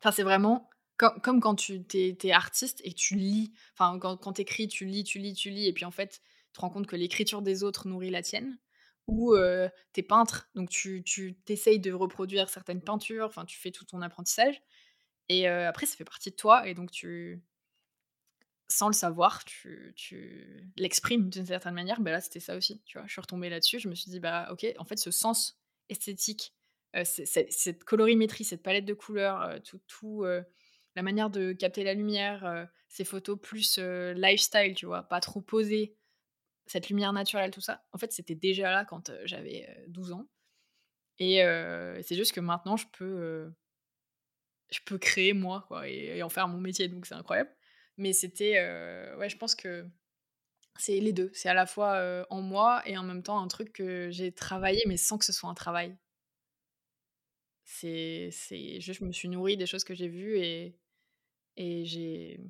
[0.00, 3.52] Enfin, c'est vraiment com comme quand tu tu es tu es artiste et tu lis,
[3.72, 6.22] enfin, quand quand tu écris, tu lis, tu lis, tu lis et puis en fait,
[6.54, 8.58] te rends compte que l'écriture des autres nourrit la tienne
[9.08, 13.44] ou heu, tu es peintre, donc tu tu tu essayes de reproduire certaines peintures, enfin,
[13.44, 14.62] tu fais tout ton apprentissage
[15.30, 17.42] et après ça fait partie de toi et donc tu
[18.68, 22.00] sans le savoir, tu tu l'exprimes d'une certaine manière.
[22.00, 23.06] Bah, là, c'était ça aussi, tu vois?
[23.06, 26.54] Je suis retombée là-dessus, je me suis dit: «Bah, OK, en fait, ce sens esthétique,
[27.04, 30.24] cette colorimétrie, cette palette de couleurs, tout tout,
[30.96, 35.02] la manière de capter la lumière, ces photos plus, lifestyle, tu vois?
[35.02, 35.96] Pas trop posées,
[36.66, 40.26] cette lumière naturelle, tout ça, en fait, c'était déjà là quand, j'avais, heu, 12 ans
[41.18, 41.38] et
[42.02, 43.52] c'est juste que maintenant je peux,
[44.70, 47.50] je peux créer moi, quoi et en faire mon métier, donc c'est incroyable.
[47.96, 48.54] Mais c'était,
[49.18, 49.86] ouais, je pense que
[50.78, 51.30] c'est les 2.
[51.34, 54.82] C'est à la fois, en moi et en même temps un truc que j'ai travaillé,
[54.88, 55.96] mais sans que ce soit un travail.
[57.64, 60.76] C'est c'est juste je me suis nourrie des choses que j'ai vues et
[61.56, 62.40] et j'ai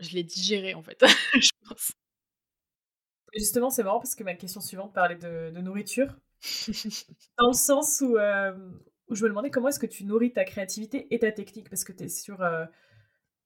[0.00, 1.02] je l'ai digéré, en fait,
[1.40, 1.92] je pense.
[3.36, 6.16] Justement, c'est marrant parce que ma question suivante parlait de de nourriture.
[7.38, 10.44] Dans le sens où, hem, où je me demandais comment est-ce que tu nourris ta
[10.44, 11.68] créativité et ta technique?
[11.70, 12.42] Parce que tu es sur,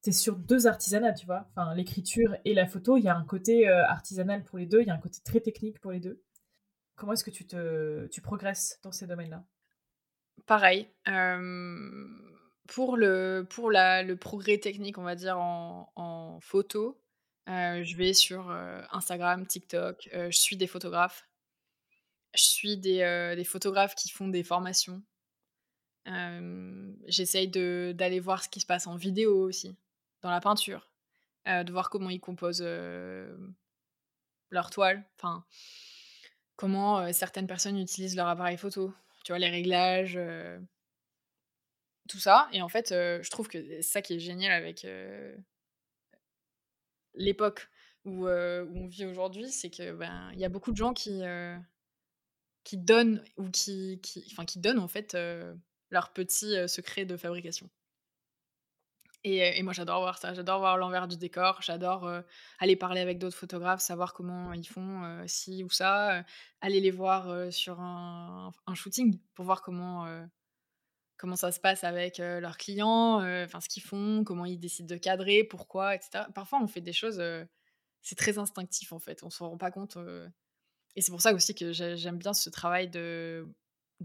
[0.05, 1.47] es sur 2 artisanats, tu vois?
[1.51, 4.81] Enfin, l'écriture et la photo, il y a un côté, heu, artisanal pour les 2,
[4.81, 6.21] il y a un côté très technique pour les 2.
[6.95, 9.45] Comment est-ce que tu te tu progresses dans ces domaines-là?
[10.45, 10.87] Pareil,
[12.67, 16.99] pour le pour la le progrès technique, on va dire, en photo,
[17.47, 18.49] je vais sur,
[18.91, 21.27] Instagram, TikTok, je suis des photographes.
[22.33, 25.01] Je suis des, des photographes qui font des formations.
[27.07, 29.75] J'essaye d'aller voir ce qui se passe en vidéo aussi,
[30.21, 30.91] dans la peinture,
[31.45, 33.55] de voir comment ils composent, hem,
[34.49, 35.45] leurs toiles, enfin,
[36.55, 39.39] comment, certaines personnes utilisent leur appareil photo, tu vois?
[39.39, 40.19] Les réglages,
[42.07, 44.85] tout ça et en fait, je trouve que c'est ça qui est génial avec,
[47.15, 47.69] l'époque
[48.05, 51.21] où, où on vit aujourd'hui, c'est que, ben, y a beaucoup de gens qui,
[52.63, 55.15] qui donnent ou qui enfin, qui donnent, en fait,
[56.13, 57.69] petits, heu, secrets de fabrication.
[59.23, 62.07] Et et moi j'adore voir ça, j'adore voir l'envers du décor, j'adore,
[62.59, 66.23] aller parler avec d'autres photographes, savoir comment ils font, ci ou ça,
[66.61, 70.05] aller les voir, sur un un shooting pour voir comment,
[71.17, 74.99] comment ça se passe avec, leurs clients, enfin ce qu'ils font, comment ils décident de
[74.99, 76.25] cadrer, pourquoi et cetera.
[76.33, 77.21] Parfois on fait des choses,
[78.01, 79.97] c'est très instinctif en fait, on s'en rend pas compte,
[80.95, 83.45] et c'est pour ça aussi que j'ai j'aime bien ce travail de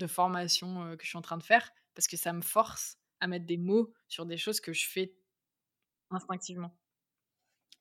[0.07, 3.47] formation, que je suis en train de faire parce que ça me force à mettre
[3.47, 5.15] des mots sur des choses que je fais
[6.13, 6.77] Instinctivement.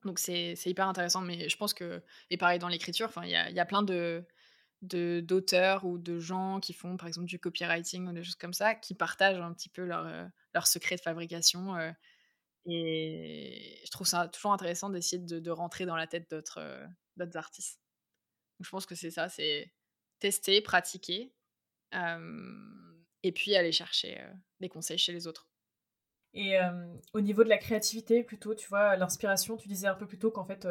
[0.06, 3.66] Donc c'est hyper intéressant, mais je pense que et pareil dans l'écriture, il y a
[3.66, 4.24] plein de
[4.82, 8.54] de d'auteurs ou de gens qui font par exemple du copywriting ou des choses comme
[8.54, 11.94] ça, qui partagent un petit peu leurs, heu, leurs secrets de fabrication, heu
[12.68, 16.88] et je trouve ça toujours intéressant d'essayer de de rentrer dans la tête d'autres, heu,
[17.18, 17.82] d'autres artistes.
[18.62, 19.74] Je pense que c'est ça, c'est
[20.20, 21.36] tester, pratiquer,
[23.24, 24.22] et puis aller chercher,
[24.60, 25.48] des conseils chez les autres.
[26.34, 26.56] Et
[27.14, 30.32] au niveau de la créativité plutôt, tu vois, l'inspiration, tu disais un peu plus tôt
[30.32, 30.68] qu'en fait,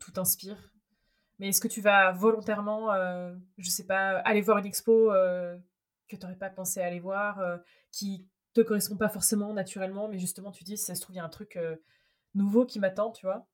[0.00, 0.72] tout inspire.
[1.38, 5.60] Mais est-ce que tu vas volontairement, heu, je sais pas, aller voir une expo, heu,
[6.08, 10.18] que tu aurais pas pensé aller voir, heu, qui te correspond pas forcément naturellement, mais
[10.18, 11.82] justement tu dis: «Si ça se trouve, il y a un truc, heu,
[12.34, 13.46] nouveau qui m'attend», tu vois?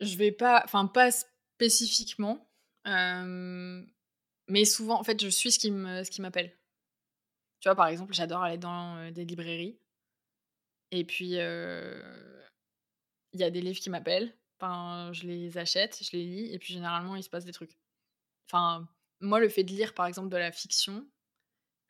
[0.00, 2.48] Je vais pas enfin pas spécifiquement,
[2.84, 3.86] hem,
[4.48, 6.56] mais souvent en fait, je suis ce qui m'appelle.
[7.60, 9.78] Tu vois, par exemple, j'adore aller dans, des librairies
[10.90, 11.36] et puis,
[13.32, 16.74] il y a des livres qui m'appellent, je les achète, je les lis et puis
[16.74, 17.78] généralement, il se passe des trucs.
[18.48, 18.88] Enfin,
[19.20, 21.06] moi, le fait de lire, par exemple, de la fiction,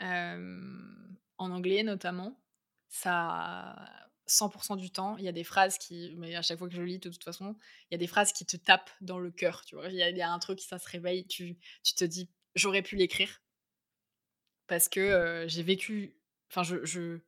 [0.01, 2.41] en anglais notamment,
[2.89, 3.77] ça
[4.27, 6.83] 100% du temps, il y a des phrases qui mais à chaque fois que je
[6.83, 7.57] lis de toute façon,
[7.91, 9.89] il y a des phrases qui te tapent dans le cœur, tu vois?
[9.89, 13.41] Il y a un truc, ça se réveille, tu tu te dis: «J'aurais pu l'écrire»
[14.69, 16.15] parce que, j'ai vécu
[16.51, 17.19] enfin je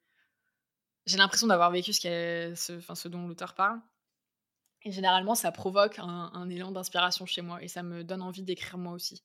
[1.07, 3.81] j'ai l'impression d'avoir vécu ce qu'est ce ce dont l'auteur parle
[4.83, 8.79] et généralement ça provoque un élan d'inspiration chez moi et ça me donne envie d'écrire
[8.79, 9.23] moi aussi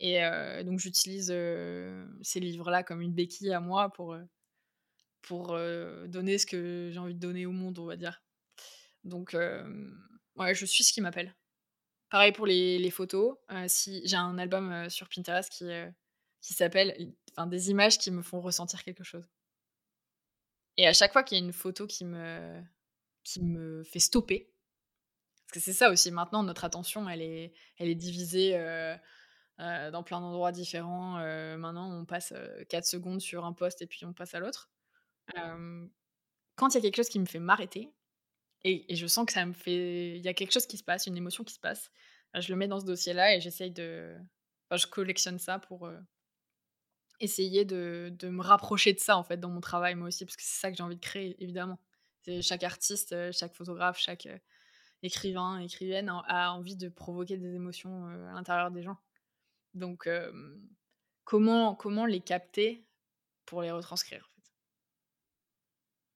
[0.00, 4.26] et heu, donc j'utilise, heu, ces livres-là comme une béquille à moi pour, heu
[5.22, 5.48] pour,
[6.08, 8.22] donner ce que j'ai envie de donner au monde, on va dire.
[9.04, 9.34] Donc
[10.36, 11.36] ouais, je suis ce qui m'appelle.
[12.08, 13.36] pareil pour les, photos.
[13.68, 15.66] si j'ai un album sur Pinterest qui,
[16.40, 17.14] qui s'appelle
[17.46, 19.24] Des images qui me font ressentir quelque chose.
[20.78, 22.62] Et à chaque fois qu'il y a une photo qui me,
[23.22, 24.49] qui me fait stopper,
[25.50, 28.52] parce que c'est ça aussi, maintenant, notre attention, elle est, elle est divisée
[29.58, 31.14] dans plein d'endroits différents.
[31.58, 32.32] maintenant, on passe
[32.68, 34.70] 4 secondes sur un poste et puis on passe à l'autre.
[35.34, 37.92] quand il y a quelque chose qui me fait m'arrêter,
[38.62, 40.18] et, je sens que ça me fait.
[40.18, 41.90] Il y a quelque chose qui se passe, une émotion qui se passe,
[42.32, 44.14] bah, je le mets dans ce dossier-là et j'essaye de.
[44.68, 45.90] Enfin, je collectionne ça pour
[47.18, 50.36] essayer de, de, me rapprocher de ça, en fait, dans mon travail, moi aussi, parce
[50.36, 51.80] que c'est ça que j'ai envie de créer, évidemment.
[52.22, 54.28] C'est chaque artiste, chaque photographe, chaque
[55.02, 58.98] écrivain, écrivaine a envie de provoquer des émotions à l'intérieur des gens.
[59.74, 60.08] Donc,
[61.24, 62.86] comment, comment les capter
[63.46, 64.50] pour les retranscrire en fait?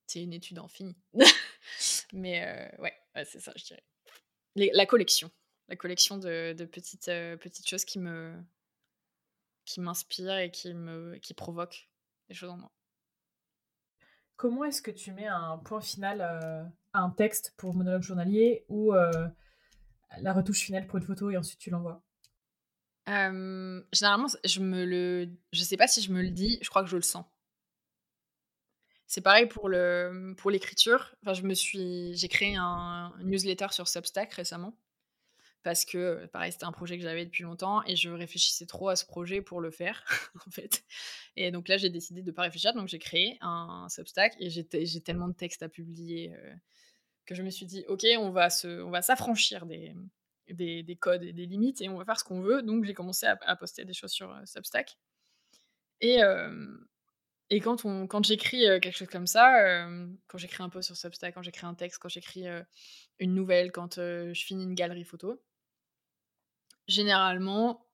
[0.06, 0.96] C'est une étude infinie.
[2.12, 2.94] Mais ouais,
[3.24, 3.84] c'est ça, je dirais.
[4.56, 5.30] la collection.
[5.68, 8.34] La collection de, petites, petites choses qui me
[9.64, 11.88] qui m'inspirent et qui me qui provoquent
[12.28, 12.73] des choses en moi.
[14.44, 18.92] Comment est-ce que tu mets un point final à un texte pour monologue journalier ou
[18.92, 22.02] la retouche finale pour une photo et ensuite tu l'envoies?
[23.06, 27.02] Généralement, je je sais pas si je me le dis, je crois que je le
[27.02, 27.24] sens.
[29.06, 31.14] C'est pareil pour l'écriture.
[31.22, 34.76] J'ai créé un newsletter sur Substack récemment
[35.64, 38.96] parce que, pareil, c'était un projet que j'avais depuis longtemps et je réfléchissais trop à
[38.96, 40.04] ce projet pour le faire,
[40.46, 40.84] en fait.
[41.36, 44.50] Et donc là, j'ai décidé de ne pas réfléchir, donc j'ai créé un Substack et
[44.50, 46.32] j'ai, tellement de textes à publier
[47.26, 49.94] que je me suis dit, ok, on va s'affranchir des,
[50.48, 52.62] des, codes et des limites et on va faire ce qu'on veut.
[52.62, 54.96] Donc j'ai commencé à, poster des choses sur euh, Substack.
[56.00, 56.20] Et,
[57.60, 59.86] quand, j'écris euh, quelque chose comme ça,
[60.26, 62.44] quand j'écris un post sur Substack, quand j'écris un texte, quand j'écris
[63.18, 65.40] une nouvelle, quand je finis une galerie photo,
[66.86, 67.86] généralement,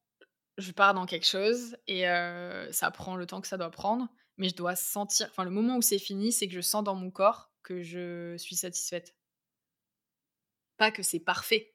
[0.59, 2.03] je pars dans quelque chose et
[2.72, 5.76] ça prend le temps que ça doit prendre, mais je dois sentir, enfin le moment
[5.76, 9.14] où c'est fini, c'est que je sens dans mon corps que je suis satisfaite.
[10.76, 11.74] Pas que c'est parfait,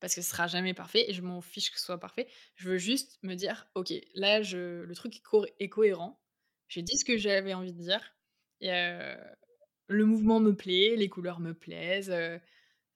[0.00, 2.28] parce que ce sera jamais parfait et je m'en fiche que ce soit parfait.
[2.56, 5.22] Je veux juste me dire, ok, là, le truc
[5.58, 6.20] est, cohérent.
[6.68, 8.16] J'ai dit ce que j'avais envie de dire.
[8.60, 12.12] Le mouvement me plaît, les couleurs me plaisent,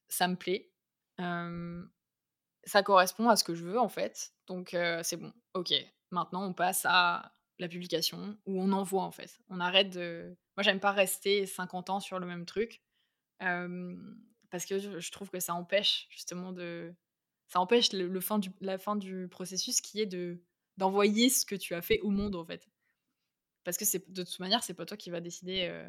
[0.09, 0.71] ça me plaît.
[2.63, 4.33] Ça correspond à ce que je veux en fait.
[4.47, 5.73] Donc c'est bon, ok.
[6.11, 9.39] Maintenant, on passe à la publication où on envoie en fait.
[9.49, 10.35] On arrête de.
[10.57, 12.83] Moi, j'aime pas rester 50 ans sur le même truc
[13.39, 16.93] parce que je trouve que ça empêche justement de
[17.47, 20.43] ça empêche le, fin du, la fin du processus qui est de
[20.77, 22.69] d'envoyer ce que tu as fait au monde en fait
[23.63, 25.83] parce que c'est de toute manière c'est pas toi qui va décider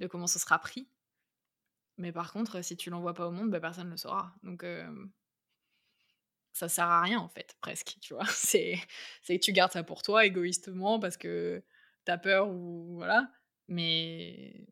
[0.00, 0.88] de comment ce sera pris
[1.98, 4.64] mais par contre si tu l'envoies pas au monde bah, personne ne le saura donc
[6.56, 8.78] ça sert à rien en fait presque tu vois c'est
[9.22, 11.62] c'est tu gardes ça pour toi égoïstement parce que
[12.04, 13.30] t'as peur ou voilà
[13.68, 14.66] mais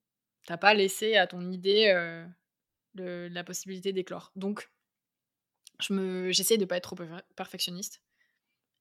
[0.47, 2.27] t'as pas laissé à ton idée euh,
[2.97, 4.33] la possibilité d'éclore.
[4.37, 4.70] Donc,
[5.81, 8.03] je me, j'essaie de pas être trop perfectionniste.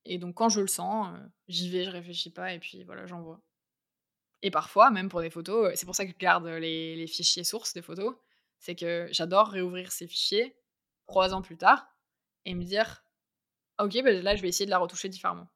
[0.06, 3.08] Et donc, quand je le sens, euh, j'y vais, je réfléchis pas, et puis voilà,
[3.08, 3.42] j'envoie.
[4.42, 7.74] Et parfois, même pour des photos, c'est pour ça que je garde les, fichiers sources
[7.74, 8.16] des photos,
[8.60, 10.56] c'est que j'adore réouvrir ces fichiers
[11.08, 11.88] trois ans plus tard
[12.46, 13.06] et me dire,
[13.80, 15.48] ok, ben là, je vais essayer de la retoucher différemment.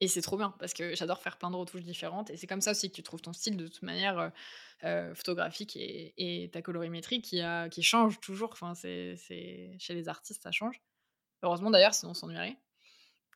[0.00, 2.30] Et c'est trop bien parce que j'adore faire plein de retouches différentes.
[2.30, 4.28] Et c'est comme ça aussi que tu trouves ton style de toute manière euh,
[4.84, 8.50] euh, photographique et, ta colorimétrie qui, a, qui change toujours.
[8.52, 9.16] Enfin, c'est,
[9.78, 10.80] chez les artistes, ça change.
[11.42, 12.56] Heureusement d'ailleurs, sinon on s'ennuierait.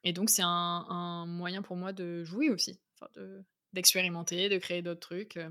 [0.04, 2.80] Et donc c'est un, moyen pour moi de jouer aussi,
[3.14, 5.36] de, d'expérimenter, de créer d'autres trucs.
[5.36, 5.50] Euh,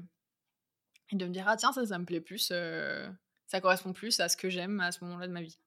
[1.14, 2.54] et de me dire, ah tiens, ça, ça me plaît plus,
[3.52, 5.60] ça correspond plus à ce que j'aime à ce moment-là de ma vie.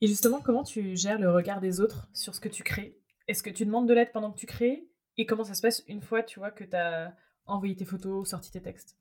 [0.00, 2.98] Et justement, comment tu gères le regard des autres sur ce que tu crées?
[3.28, 4.88] Est-ce que tu demandes de l'aide pendant que tu crées?
[5.16, 8.28] Et comment ça se passe une fois, tu vois, que tu as envoyé tes photos,
[8.28, 8.98] sorti tes textes?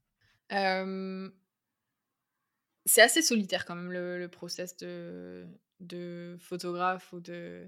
[2.86, 5.47] C'est assez solitaire quand même le, process de,
[5.80, 7.68] de, photographe ou de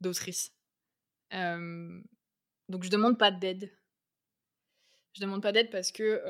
[0.00, 0.52] d'autrice.
[1.30, 3.70] donc je demande pas d'aide.
[5.14, 6.22] Je demande pas d'aide parce que,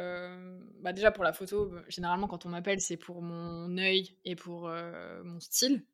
[0.80, 4.34] bah déjà pour la photo, bah, généralement quand on m'appelle, c'est pour mon œil et
[4.34, 4.68] pour
[5.24, 5.84] mon style.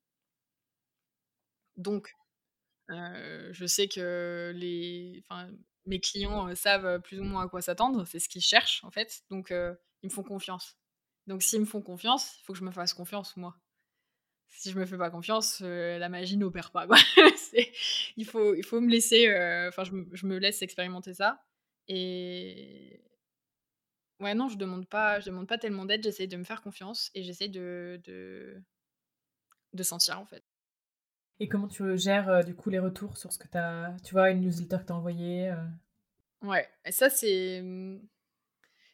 [1.76, 2.14] Donc
[2.89, 5.22] je sais que les,
[5.86, 9.22] mes clients savent plus ou moins à quoi s'attendre, c'est ce qu'ils cherchent en fait,
[9.30, 10.76] donc ils me font confiance.
[11.26, 13.55] Donc s'ils me font confiance, il faut que je me fasse confiance moi.
[14.49, 16.86] Si je me fais pas confiance, la magie n'opère pas.
[18.16, 19.28] il, faut, il faut me laisser,
[19.68, 21.45] enfin je, me laisse expérimenter ça.
[21.89, 23.01] Et,
[24.20, 27.11] Ouais, non, je demande pas je demande pas tellement d'aide, j'essaie de me faire confiance
[27.14, 28.61] et j'essaie de de
[29.72, 30.45] de sentir, en fait.
[31.41, 34.12] Et comment tu, gères, heu, du coup, les retours sur ce que tu as tu
[34.14, 35.57] vois, une newsletter que tu as envoyée, heu?
[36.43, 38.01] Ouais et ça, c'est, mmh,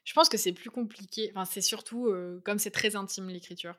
[0.05, 2.12] je pense que c'est plus compliqué, enfin, c'est surtout,
[2.45, 3.76] comme c'est très intime l'écriture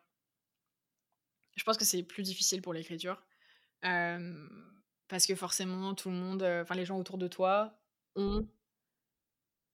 [1.55, 3.21] je pense que c'est plus difficile pour l'écriture,
[3.81, 7.79] parce que forcément tout le monde, enfin les gens autour de toi
[8.15, 8.47] ont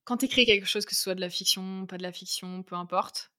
[0.04, 2.62] quand tu écris quelque chose, que ce soit de la fiction, pas de la fiction,
[2.62, 3.32] peu importe,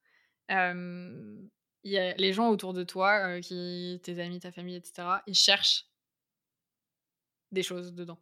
[0.50, 5.36] y a les gens autour de toi, qui tes amis, ta famille et cetera, ils
[5.36, 5.86] cherchent
[7.52, 8.20] des choses dedans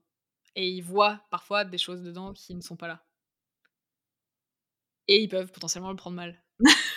[0.55, 3.05] et ils voient parfois des choses dedans qui ne sont pas là.
[5.07, 6.43] Et ils peuvent potentiellement le prendre mal.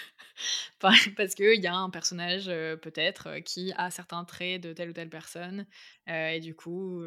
[0.85, 4.75] Par parce qu'il y a un personnage, heu, peut-être, heu, qui a certains traits de
[4.75, 5.67] telle ou telle personne,
[6.11, 7.03] heu et du coup,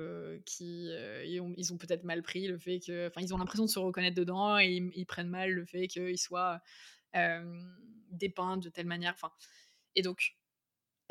[0.45, 0.89] qui,
[1.25, 4.15] ils ont peut-être mal pris le fait que enfin, ils ont l'impression de se reconnaître
[4.17, 6.59] dedans et ils ils prennent mal le fait qu'il soit,
[7.13, 7.77] hem,
[8.11, 9.31] dépeint de telle manière, enfin.
[9.95, 10.35] Et donc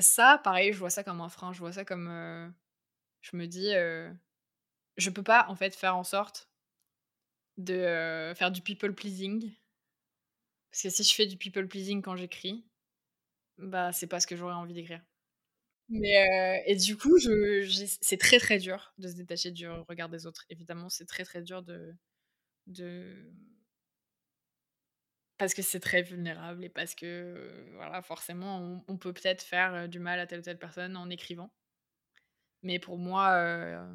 [0.00, 2.54] ça, pareil, je vois ça comme un frein, je vois ça comme,
[3.22, 3.72] je me dis,
[4.98, 6.50] «Je peux pas, en fait, faire en sorte
[7.58, 9.52] de, faire du people pleasing»
[10.77, 12.62] parce que si je fais du people pleasing quand j'écris,
[13.57, 15.01] bah, c'est pas ce que j'aurais envie d'écrire.
[15.89, 17.16] Mais heu et du coup,
[18.03, 20.45] c'est très, très dur de se détacher du regard des autres.
[20.51, 21.97] Évidemment, c'est très, très dur de
[25.39, 29.89] parce que c'est très vulnérable et parce que, voilà, forcément, on peut peut-être faire, heu,
[29.89, 31.51] du mal à telle ou telle personne en écrivant.
[32.62, 33.89] Mais pour moi,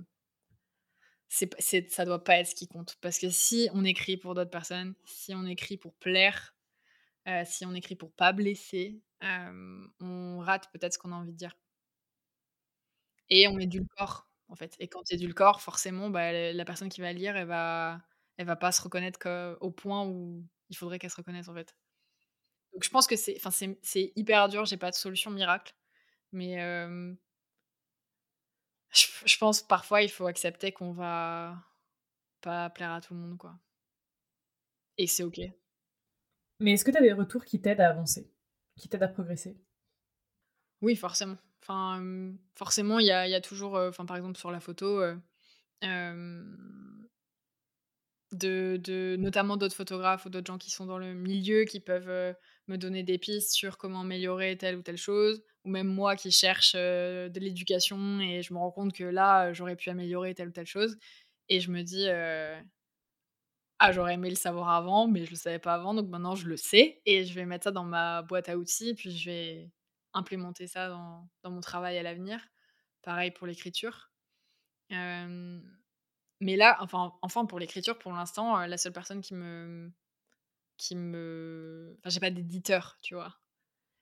[1.29, 2.97] c'est ça doit pas être ce qui compte.
[3.01, 6.53] Parce que si on écrit pour d'autres personnes, si on écrit pour plaire,
[7.27, 11.31] heu, si on écrit pour pas blesser, hem, on rate peut-être ce qu'on a envie
[11.33, 11.55] de dire.
[13.29, 17.13] Et on édulcore, en fait et quand tu édulcores, forcément, bah, la personne qui va
[17.13, 18.01] lire, elle va
[18.37, 21.53] elle va pas se reconnaître que au point où il faudrait qu'elle se reconnaisse, en
[21.53, 21.73] fait.
[22.73, 23.51] Donc je pense que c'est enfin,
[23.81, 25.73] c'est hyper dur, j'ai pas de solution miracle,
[26.33, 27.17] mais hem
[28.93, 31.55] je je pense parfois il faut accepter qu'on va
[32.41, 33.59] pas plaire à tout le monde, quoi.
[34.97, 35.39] Et c'est OK.
[36.61, 38.31] Mais est-ce que tu as des retours qui t'aident à avancer?
[38.77, 39.57] Qui t'aident à progresser?
[40.81, 41.37] Oui, forcément.
[41.61, 44.59] Enfin, mmh, forcément, il y a y a toujours, heu, enfin, par exemple, sur la
[44.59, 45.21] photo, heu,
[45.81, 47.07] hem
[48.31, 52.35] de de notamment d'autres photographes ou d'autres gens qui sont dans le milieu, qui peuvent,
[52.67, 55.43] me donner des pistes sur comment améliorer telle ou telle chose.
[55.65, 59.75] Ou même moi qui cherche, de l'éducation et je me rends compte que là, j'aurais
[59.75, 60.97] pu améliorer telle ou telle chose
[61.49, 62.07] et je me dis,
[63.83, 66.47] «Ah, j'aurais aimé le savoir avant, mais je le savais pas avant, donc maintenant je
[66.47, 69.71] le sais et je vais mettre ça dans ma boîte à outils, puis je vais
[70.13, 72.39] implémenter ça dans mon travail à l'avenir».
[73.03, 74.11] Pareil pour l'écriture.
[76.41, 79.91] Mais là, enfin enfin pour l'écriture, pour l'instant, heu, la seule personne qui me
[80.77, 83.39] qui me enfin, j'ai pas d'éditeur, tu vois?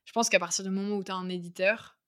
[0.06, 1.98] Je pense qu'à partir du moment où tu as un éditeur,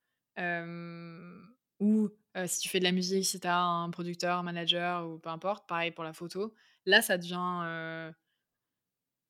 [1.81, 5.09] ou, heu, si tu fais de la musique, si tu as un producteur, un manager
[5.09, 6.55] ou peu importe, pareil pour la photo,
[6.87, 8.13] là ça devient,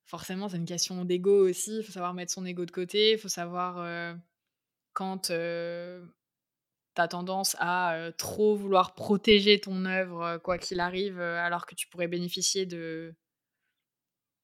[0.05, 3.17] forcément, c'est une question d'ego aussi, il faut savoir mettre son ego de côté, il
[3.17, 4.17] faut savoir,
[4.93, 5.31] quand,
[6.95, 12.07] as tendance à, trop vouloir protéger ton œuvre, quoi qu'il arrive, alors que tu pourrais
[12.07, 13.15] bénéficier de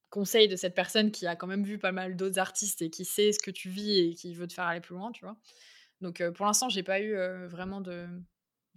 [0.10, 3.06] conseils de cette personne qui a quand même vu pas mal d'autres artistes et qui
[3.06, 5.38] sait ce que tu vis et qui veut te faire aller plus loin, tu vois?
[6.02, 7.16] Donc pour l'instant, j'ai pas eu,
[7.48, 8.08] vraiment de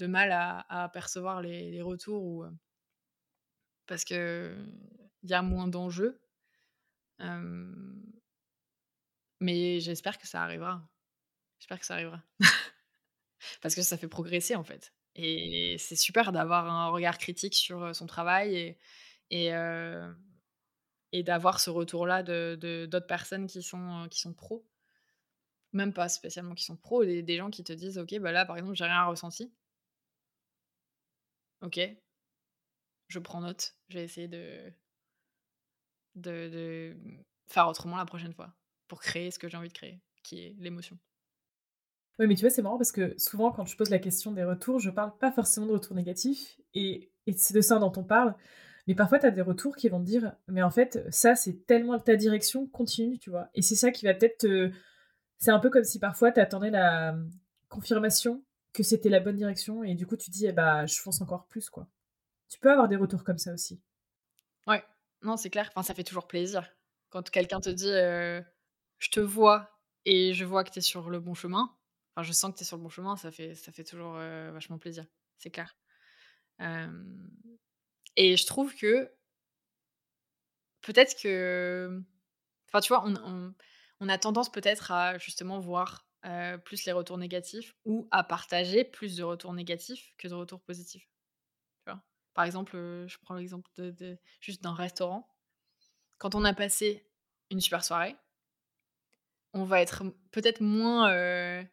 [0.07, 2.45] mal à à percevoir les les retours ou,
[3.87, 4.57] parce qu'il
[5.25, 6.21] y a moins d'enjeux.
[9.41, 10.83] Mais j'espère que ça arrivera.
[11.59, 12.23] J'espère que ça arrivera.
[13.61, 17.95] Parce que ça fait progresser, en fait et c'est super d'avoir un regard critique sur,
[17.95, 18.79] son travail et
[19.31, 19.51] et
[21.13, 24.67] et d'avoir ce retour-là de de d'autres personnes qui sont, qui sont pros.
[25.73, 28.45] Même pas spécialement qui sont pros, des des gens qui te disent: «OK, bah, là,
[28.47, 29.53] par exemple, j'ai rien ressenti».
[31.63, 31.79] OK.
[33.13, 34.27] Je prends note, je vais essayer
[36.15, 36.97] de
[37.47, 38.55] faire autrement la prochaine fois,
[38.89, 40.99] pour créer ce que j'ai envie de créer, qui est l'émotion.
[42.19, 44.45] Oui, mais tu vois, c'est marrant parce que souvent, quand je pose la question des
[44.45, 48.35] retours, je parle pas forcément de retours négatifs et c'est de ça dont on parle.
[48.87, 51.67] Mais parfois, tu as des retours qui vont te dire: «Mais en fait, ça, c'est
[51.67, 53.51] tellement ta direction, continue», tu vois?
[53.53, 54.73] Et c'est ça qui va peut-être te
[55.37, 56.41] c'est un peu comme si parfois tu
[56.71, 57.15] la,
[57.69, 58.43] confirmation
[58.73, 61.47] que c'était la bonne direction et du coup, tu dis: «Eh bah, je fonce encore
[61.47, 61.87] plus», quoi.
[62.53, 63.81] Tu peux avoir des retours comme ça aussi.
[64.67, 64.85] Ouais,
[65.23, 66.69] non, c'est clair, enfin, ça fait toujours plaisir.
[67.09, 71.19] Quand quelqu'un te dit, «Je te vois et je vois que tu es sur le
[71.19, 71.75] bon chemin»,
[72.15, 74.17] enfin, je sens que tu es sur le bon chemin, ça fait ça fait toujours,
[74.17, 75.07] vachement plaisir,
[75.39, 75.75] c'est clair.
[78.17, 79.11] Et je trouve que
[80.83, 82.05] peut-être que
[82.69, 83.05] Enfin, tu vois,
[84.01, 86.07] on, a tendance peut-être à justement voir
[86.65, 91.12] plus les retours négatifs ou à partager plus de retours négatifs que de retours positifs.
[92.35, 93.71] Par exemple, je prends l'exemple
[94.41, 95.29] juste d'un restaurant.
[96.19, 97.07] Quand on a passé
[97.51, 98.17] une super soirée,
[99.53, 101.65] on va être peut-être moins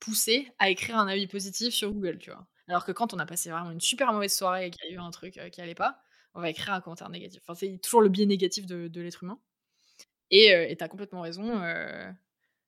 [0.00, 2.46] poussé à écrire un avis positif sur Google, tu vois.
[2.68, 4.94] Alors que quand on a passé vraiment une super mauvaise soirée et qu'il y a
[4.94, 6.02] eu un truc qui allait pas,
[6.34, 7.40] on va écrire un commentaire négatif.
[7.44, 9.38] Enfin, c'est toujours le biais négatif de, l'être humain.
[10.30, 11.60] Et tu as complètement raison.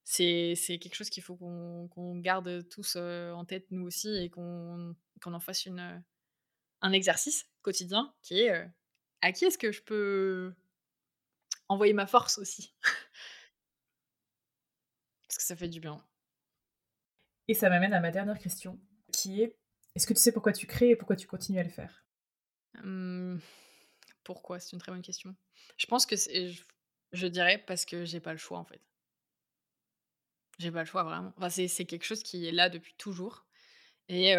[0.04, 4.94] c'est quelque chose qu'il faut qu'on garde tous en tête, nous aussi, et qu'on
[5.24, 6.02] en fasse une,
[6.80, 8.68] un exercice quotidien qui est
[9.22, 10.54] à qui est-ce que je peux
[11.68, 12.74] envoyer ma force aussi?
[15.28, 16.04] Parce que ça fait du bien.
[17.48, 18.80] Et ça m'amène à ma dernière question,
[19.12, 19.56] qui est
[19.96, 22.04] est-ce que tu sais pourquoi tu crées et pourquoi tu continues à le faire?
[22.82, 23.38] Mmh,
[24.24, 24.60] Pourquoi?
[24.60, 25.34] C'est une très bonne question.
[25.78, 26.62] Je pense que je,
[27.12, 28.82] je, dirais parce que j'ai pas le choix en fait.
[30.58, 31.32] J'ai pas le choix vraiment.
[31.38, 33.46] Enfin, c'est quelque chose qui est là depuis toujours.
[34.08, 34.34] Et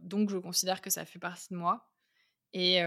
[0.00, 1.88] donc je considère que ça fait partie de moi.
[2.52, 2.80] Et,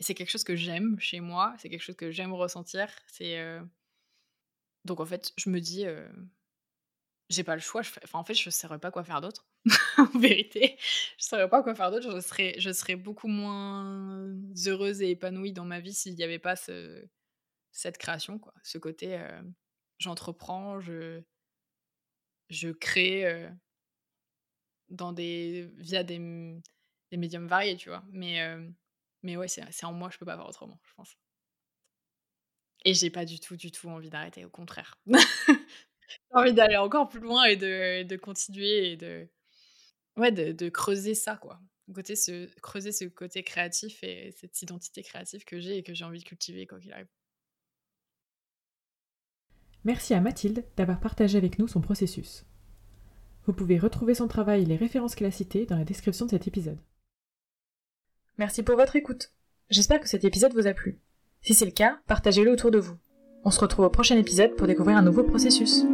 [0.00, 1.54] c'est quelque chose que j'aime chez moi.
[1.58, 2.88] C'est quelque chose que j'aime ressentir.
[3.06, 3.58] C'est
[4.84, 5.86] donc en fait, je me dis
[7.30, 7.80] j'ai pas le choix.
[7.80, 9.46] Enfin, en fait, je ne saurais pas quoi faire d'autre.
[9.98, 10.76] en vérité,
[11.18, 12.10] je ne saurais pas quoi faire d'autre.
[12.10, 14.28] Je serais, je serais beaucoup moins
[14.66, 17.02] heureuse et épanouie dans ma vie s'il n'y avait pas ce,
[17.72, 18.52] cette création, quoi.
[18.62, 19.18] Ce côté,
[19.98, 21.22] j'entreprends, je,
[22.50, 23.48] je crée
[24.94, 26.18] dans des, via des,
[27.12, 28.04] médiums variés, tu vois.
[28.12, 28.68] Mais, euh,
[29.22, 31.16] mais ouais, c'est en moi, je peux pas faire autrement, je pense.
[32.84, 34.98] Et j'ai pas du tout, du tout envie d'arrêter, au contraire.
[36.06, 39.26] J'ai envie d'aller encore plus loin et de, de continuer et de,
[40.16, 41.60] ouais, de, creuser ça, quoi.
[41.94, 46.04] Côté ce, creuser ce côté créatif et cette identité créative que j'ai et que j'ai
[46.04, 47.08] envie de cultiver, quoi qu'il arrive.
[49.84, 52.46] Merci à Mathilde d'avoir partagé avec nous son processus.
[53.46, 56.30] Vous pouvez retrouver son travail et les références qu'elle a citées dans la description de
[56.30, 56.78] cet épisode.
[58.38, 59.32] Merci pour votre écoute.
[59.70, 60.98] J'espère que cet épisode vous a plu.
[61.42, 62.96] Si c'est le cas, partagez-le autour de vous.
[63.44, 65.84] On se retrouve au prochain épisode pour découvrir un nouveau processus.